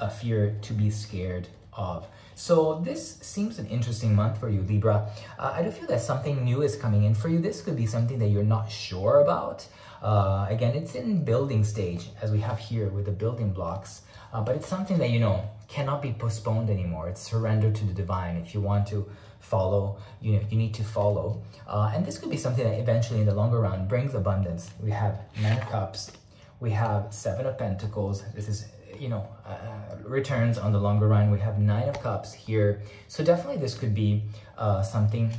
a 0.00 0.10
fear 0.10 0.56
to 0.62 0.72
be 0.72 0.90
scared 0.90 1.48
of. 1.72 2.06
So 2.34 2.80
this 2.84 3.18
seems 3.20 3.58
an 3.58 3.66
interesting 3.66 4.14
month 4.14 4.38
for 4.38 4.48
you, 4.48 4.62
Libra. 4.62 5.08
Uh, 5.38 5.52
I 5.54 5.62
do 5.62 5.70
feel 5.70 5.86
that 5.88 6.00
something 6.00 6.44
new 6.44 6.62
is 6.62 6.76
coming 6.76 7.04
in 7.04 7.14
for 7.14 7.28
you. 7.28 7.38
This 7.38 7.60
could 7.60 7.76
be 7.76 7.86
something 7.86 8.18
that 8.18 8.28
you're 8.28 8.42
not 8.42 8.70
sure 8.70 9.20
about. 9.20 9.66
Uh, 10.02 10.46
again, 10.48 10.74
it's 10.74 10.94
in 10.94 11.24
building 11.24 11.62
stage, 11.62 12.08
as 12.20 12.32
we 12.32 12.40
have 12.40 12.58
here 12.58 12.88
with 12.88 13.04
the 13.04 13.12
building 13.12 13.52
blocks. 13.52 14.02
Uh, 14.32 14.40
but 14.40 14.56
it's 14.56 14.66
something 14.66 14.98
that, 14.98 15.10
you 15.10 15.20
know, 15.20 15.44
cannot 15.68 16.02
be 16.02 16.12
postponed 16.12 16.70
anymore. 16.70 17.08
It's 17.08 17.20
surrender 17.20 17.70
to 17.70 17.84
the 17.84 17.92
divine. 17.92 18.36
If 18.36 18.54
you 18.54 18.60
want 18.60 18.86
to 18.88 19.08
follow, 19.42 19.98
you 20.22 20.32
know, 20.32 20.40
you 20.48 20.56
need 20.56 20.72
to 20.72 20.84
follow. 20.84 21.42
Uh, 21.68 21.92
and 21.94 22.06
this 22.06 22.16
could 22.18 22.30
be 22.30 22.36
something 22.38 22.64
that 22.64 22.78
eventually 22.78 23.20
in 23.20 23.26
the 23.26 23.34
longer 23.34 23.60
run 23.60 23.86
brings 23.86 24.14
abundance. 24.14 24.70
We 24.80 24.92
have 24.92 25.20
Nine 25.42 25.58
of 25.58 25.68
Cups, 25.68 26.12
we 26.60 26.70
have 26.70 27.12
Seven 27.12 27.44
of 27.44 27.58
Pentacles. 27.58 28.22
This 28.34 28.48
is, 28.48 28.66
you 28.98 29.08
know, 29.08 29.28
uh, 29.44 29.96
returns 30.04 30.58
on 30.58 30.72
the 30.72 30.78
longer 30.78 31.08
run. 31.08 31.30
We 31.30 31.40
have 31.40 31.58
Nine 31.58 31.88
of 31.88 32.00
Cups 32.00 32.32
here. 32.32 32.80
So 33.08 33.24
definitely 33.24 33.58
this 33.58 33.76
could 33.76 33.94
be 33.94 34.22
uh, 34.56 34.80
something 34.82 35.32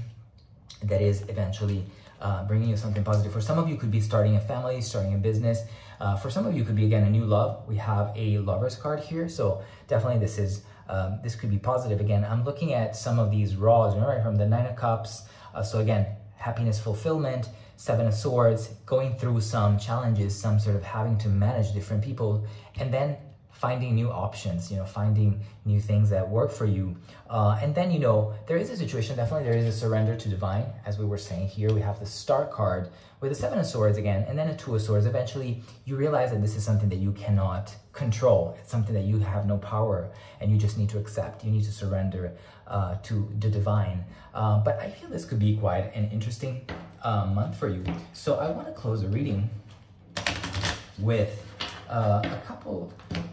that 0.83 1.01
is 1.01 1.21
eventually 1.29 1.85
uh, 2.19 2.45
bringing 2.45 2.69
you 2.69 2.77
something 2.77 3.03
positive. 3.03 3.31
For 3.31 3.41
some 3.41 3.57
of 3.57 3.69
you 3.69 3.77
could 3.77 3.89
be 3.89 4.01
starting 4.01 4.35
a 4.35 4.41
family, 4.41 4.81
starting 4.81 5.13
a 5.13 5.17
business. 5.17 5.61
Uh, 5.99 6.17
for 6.17 6.29
some 6.29 6.45
of 6.45 6.55
you 6.57 6.65
could 6.65 6.75
be, 6.75 6.85
again, 6.85 7.03
a 7.03 7.09
new 7.09 7.23
love. 7.23 7.63
We 7.67 7.77
have 7.77 8.11
a 8.17 8.39
lover's 8.39 8.75
card 8.75 8.99
here. 8.99 9.29
So 9.29 9.63
definitely 9.87 10.19
this 10.19 10.37
is 10.37 10.63
um, 10.89 11.19
this 11.23 11.35
could 11.35 11.49
be 11.49 11.57
positive. 11.57 11.99
Again, 11.99 12.25
I'm 12.25 12.43
looking 12.43 12.73
at 12.73 12.95
some 12.95 13.19
of 13.19 13.31
these 13.31 13.55
raws, 13.55 13.95
right, 13.97 14.21
from 14.21 14.35
the 14.35 14.45
Nine 14.45 14.65
of 14.65 14.75
Cups. 14.75 15.23
Uh, 15.53 15.63
so 15.63 15.79
again, 15.79 16.05
happiness, 16.35 16.79
fulfillment, 16.79 17.49
Seven 17.77 18.07
of 18.07 18.13
Swords, 18.13 18.67
going 18.85 19.15
through 19.15 19.41
some 19.41 19.77
challenges, 19.77 20.39
some 20.39 20.59
sort 20.59 20.75
of 20.75 20.83
having 20.83 21.17
to 21.19 21.29
manage 21.29 21.73
different 21.73 22.03
people, 22.03 22.45
and 22.79 22.93
then 22.93 23.17
finding 23.51 23.95
new 23.95 24.11
options, 24.11 24.69
you 24.69 24.77
know, 24.77 24.83
finding 24.85 25.39
new 25.63 25.79
things 25.79 26.09
that 26.09 26.27
work 26.27 26.51
for 26.51 26.65
you. 26.65 26.97
Uh, 27.29 27.57
and 27.61 27.73
then, 27.73 27.91
you 27.91 27.99
know, 27.99 28.33
there 28.47 28.57
is 28.57 28.69
a 28.69 28.75
situation, 28.75 29.15
definitely 29.15 29.47
there 29.49 29.57
is 29.57 29.65
a 29.65 29.71
surrender 29.71 30.15
to 30.15 30.27
divine, 30.27 30.65
as 30.85 30.99
we 30.99 31.05
were 31.05 31.17
saying 31.17 31.47
here. 31.47 31.73
We 31.73 31.79
have 31.81 31.99
the 31.99 32.05
Star 32.05 32.45
card 32.45 32.89
with 33.21 33.31
the 33.31 33.35
Seven 33.35 33.59
of 33.59 33.65
Swords 33.65 33.97
again, 33.97 34.25
and 34.27 34.37
then 34.37 34.49
a 34.49 34.57
Two 34.57 34.75
of 34.75 34.81
Swords. 34.81 35.05
Eventually, 35.05 35.61
you 35.85 35.95
realize 35.95 36.31
that 36.31 36.41
this 36.41 36.55
is 36.57 36.63
something 36.65 36.89
that 36.89 36.97
you 36.97 37.13
cannot 37.13 37.73
control. 37.93 38.57
It's 38.59 38.71
something 38.71 38.93
that 38.95 39.03
you 39.03 39.19
have 39.19 39.45
no 39.45 39.57
power, 39.57 40.09
and 40.41 40.51
you 40.51 40.57
just 40.57 40.77
need 40.77 40.89
to 40.89 40.99
accept. 40.99 41.45
You 41.45 41.51
need 41.51 41.63
to 41.63 41.71
surrender 41.71 42.33
uh, 42.67 42.95
to 43.03 43.29
the 43.39 43.49
divine. 43.49 44.03
Uh, 44.33 44.59
but 44.59 44.79
I 44.79 44.89
feel 44.89 45.09
this 45.09 45.25
could 45.25 45.39
be 45.39 45.55
quite 45.57 45.95
an 45.95 46.09
interesting 46.11 46.65
uh, 47.03 47.25
month 47.27 47.55
for 47.55 47.69
you. 47.69 47.83
So 48.13 48.35
I 48.39 48.49
want 48.49 48.67
to 48.67 48.73
close 48.73 49.01
the 49.01 49.07
reading 49.09 49.49
with 50.99 51.45
uh, 51.89 52.21
a 52.23 52.41
couple 52.47 52.91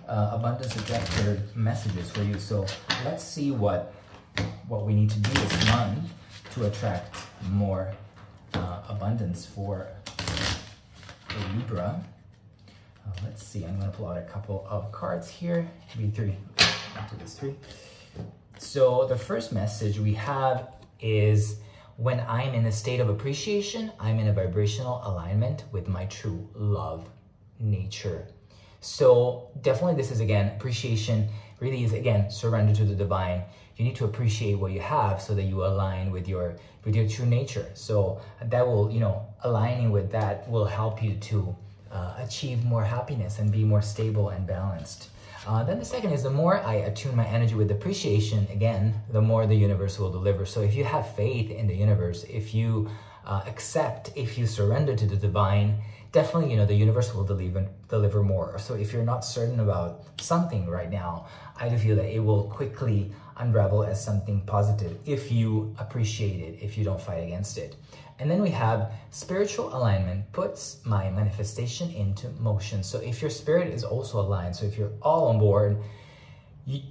uh, 0.08 0.30
abundance 0.32 0.76
attractor 0.76 1.42
messages 1.54 2.10
for 2.10 2.22
you. 2.22 2.38
So 2.38 2.66
let's 3.04 3.24
see 3.24 3.50
what 3.50 3.94
what 4.68 4.86
we 4.86 4.94
need 4.94 5.10
to 5.10 5.18
do 5.18 5.30
this 5.30 5.68
month 5.68 6.12
to 6.54 6.66
attract 6.66 7.16
more 7.50 7.92
uh, 8.54 8.82
abundance 8.88 9.46
for 9.46 9.88
Libra. 11.56 12.04
Uh, 13.06 13.12
let's 13.24 13.42
see, 13.42 13.64
I'm 13.64 13.78
gonna 13.78 13.92
pull 13.92 14.08
out 14.08 14.18
a 14.18 14.22
couple 14.22 14.66
of 14.68 14.92
cards 14.92 15.28
here. 15.28 15.68
Maybe 15.96 16.10
three, 16.10 16.36
I'll 16.96 17.08
do 17.08 17.16
this 17.18 17.34
three. 17.34 17.56
So 18.58 19.06
the 19.06 19.16
first 19.16 19.52
message 19.52 19.98
we 19.98 20.14
have 20.14 20.74
is 21.00 21.60
when 21.96 22.20
I'm 22.28 22.54
in 22.54 22.66
a 22.66 22.72
state 22.72 23.00
of 23.00 23.08
appreciation, 23.08 23.92
I'm 23.98 24.18
in 24.18 24.28
a 24.28 24.32
vibrational 24.32 25.02
alignment 25.04 25.64
with 25.72 25.88
my 25.88 26.06
true 26.06 26.48
love 26.54 27.08
nature. 27.58 28.26
So 28.80 29.50
definitely 29.60 29.96
this 29.96 30.10
is 30.10 30.20
again, 30.20 30.54
appreciation 30.56 31.28
really 31.60 31.84
is 31.84 31.92
again, 31.92 32.30
surrender 32.30 32.74
to 32.74 32.84
the 32.84 32.94
divine. 32.94 33.42
You 33.76 33.84
need 33.84 33.96
to 33.96 34.04
appreciate 34.04 34.54
what 34.54 34.72
you 34.72 34.80
have 34.80 35.20
so 35.20 35.34
that 35.34 35.44
you 35.44 35.64
align 35.64 36.10
with 36.10 36.28
your 36.28 36.56
with 36.84 36.96
your 36.96 37.06
true 37.08 37.26
nature. 37.26 37.70
So 37.74 38.20
that 38.42 38.66
will, 38.66 38.90
you 38.90 39.00
know, 39.00 39.26
aligning 39.42 39.90
with 39.90 40.10
that 40.12 40.48
will 40.50 40.64
help 40.64 41.02
you 41.02 41.14
to 41.14 41.56
uh, 41.90 42.14
achieve 42.18 42.64
more 42.64 42.84
happiness 42.84 43.38
and 43.38 43.50
be 43.50 43.64
more 43.64 43.82
stable 43.82 44.28
and 44.30 44.46
balanced. 44.46 45.08
Uh, 45.46 45.64
then 45.64 45.78
the 45.78 45.84
second 45.84 46.12
is 46.12 46.22
the 46.22 46.30
more 46.30 46.60
I 46.60 46.74
attune 46.74 47.16
my 47.16 47.26
energy 47.26 47.54
with 47.54 47.70
appreciation, 47.70 48.46
again, 48.52 48.94
the 49.10 49.22
more 49.22 49.46
the 49.46 49.54
universe 49.54 49.98
will 49.98 50.12
deliver. 50.12 50.44
So 50.44 50.60
if 50.60 50.74
you 50.74 50.84
have 50.84 51.14
faith 51.16 51.50
in 51.50 51.66
the 51.66 51.74
universe, 51.74 52.24
if 52.24 52.54
you 52.54 52.90
uh, 53.24 53.42
accept, 53.46 54.12
if 54.16 54.36
you 54.36 54.46
surrender 54.46 54.94
to 54.94 55.06
the 55.06 55.16
divine, 55.16 55.80
definitely, 56.12 56.50
you 56.50 56.56
know, 56.56 56.66
the 56.66 56.74
universe 56.74 57.14
will 57.14 57.24
deliver, 57.24 57.66
deliver 57.88 58.22
more. 58.22 58.58
So 58.58 58.74
if 58.74 58.92
you're 58.92 59.04
not 59.04 59.24
certain 59.24 59.60
about 59.60 60.02
something 60.20 60.68
right 60.68 60.90
now, 60.90 61.26
I 61.58 61.68
do 61.68 61.78
feel 61.78 61.96
that 61.96 62.14
it 62.14 62.20
will 62.20 62.44
quickly 62.44 63.12
unravel 63.40 63.82
as 63.82 64.02
something 64.02 64.40
positive 64.42 64.96
if 65.06 65.32
you 65.32 65.74
appreciate 65.78 66.40
it, 66.40 66.62
if 66.62 66.78
you 66.78 66.84
don't 66.84 67.00
fight 67.00 67.24
against 67.24 67.58
it. 67.58 67.76
And 68.18 68.30
then 68.30 68.42
we 68.42 68.50
have 68.50 68.92
spiritual 69.10 69.74
alignment 69.74 70.30
puts 70.32 70.84
my 70.84 71.10
manifestation 71.10 71.90
into 71.90 72.28
motion. 72.38 72.82
So 72.82 72.98
if 72.98 73.22
your 73.22 73.30
spirit 73.30 73.72
is 73.72 73.82
also 73.82 74.20
aligned, 74.20 74.54
so 74.54 74.66
if 74.66 74.76
you're 74.76 74.92
all 75.00 75.28
on 75.28 75.38
board, 75.38 75.78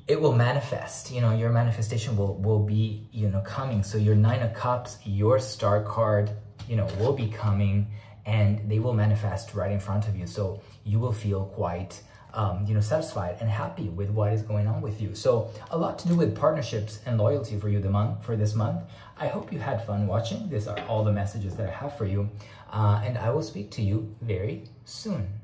it 0.08 0.20
will 0.20 0.34
manifest 0.34 1.12
you 1.12 1.22
know 1.22 1.34
your 1.34 1.52
manifestation 1.52 2.18
will 2.18 2.36
will 2.38 2.60
be 2.60 3.08
you 3.12 3.30
know 3.30 3.40
coming 3.42 3.84
so 3.84 3.98
your 3.98 4.16
nine 4.16 4.42
of 4.42 4.54
cups 4.54 4.98
your 5.06 5.40
star 5.40 5.84
card 5.84 6.32
you 6.68 6.76
know 6.76 6.88
will 7.00 7.14
be 7.14 7.28
coming 7.28 7.88
and 8.26 8.70
they 8.70 8.80
will 8.80 8.94
manifest 8.94 9.54
right 9.54 9.72
in 9.72 9.80
front 9.80 10.08
of 10.08 10.18
you 10.18 10.26
so 10.26 10.62
you 10.84 11.00
will 11.00 11.14
feel 11.14 11.46
quite 11.46 12.02
um, 12.34 12.66
you 12.66 12.74
know, 12.74 12.82
satisfied 12.82 13.38
and 13.40 13.50
happy 13.50 13.90
with 13.90 14.10
what 14.10 14.34
is 14.34 14.42
going 14.42 14.68
on 14.68 14.82
with 14.82 15.02
you. 15.02 15.16
So 15.16 15.50
a 15.72 15.78
lot 15.78 16.00
to 16.00 16.08
do 16.08 16.16
with 16.16 16.36
partnerships 16.36 17.00
and 17.06 17.18
loyalty 17.18 17.60
for 17.60 17.70
you 17.70 17.80
the 17.80 17.90
month 17.90 18.24
for 18.24 18.36
this 18.36 18.56
month. 18.56 18.84
I 19.18 19.28
hope 19.28 19.52
you 19.52 19.60
had 19.60 19.86
fun 19.86 20.08
watching. 20.08 20.50
These 20.50 20.68
are 20.68 20.80
all 20.88 21.04
the 21.04 21.12
messages 21.12 21.56
that 21.56 21.68
I 21.68 21.72
have 21.72 21.98
for 21.98 22.06
you, 22.06 22.30
uh, 22.72 23.02
and 23.04 23.18
I 23.18 23.32
will 23.32 23.44
speak 23.44 23.72
to 23.72 23.82
you 23.82 24.16
very 24.22 24.64
soon. 24.86 25.39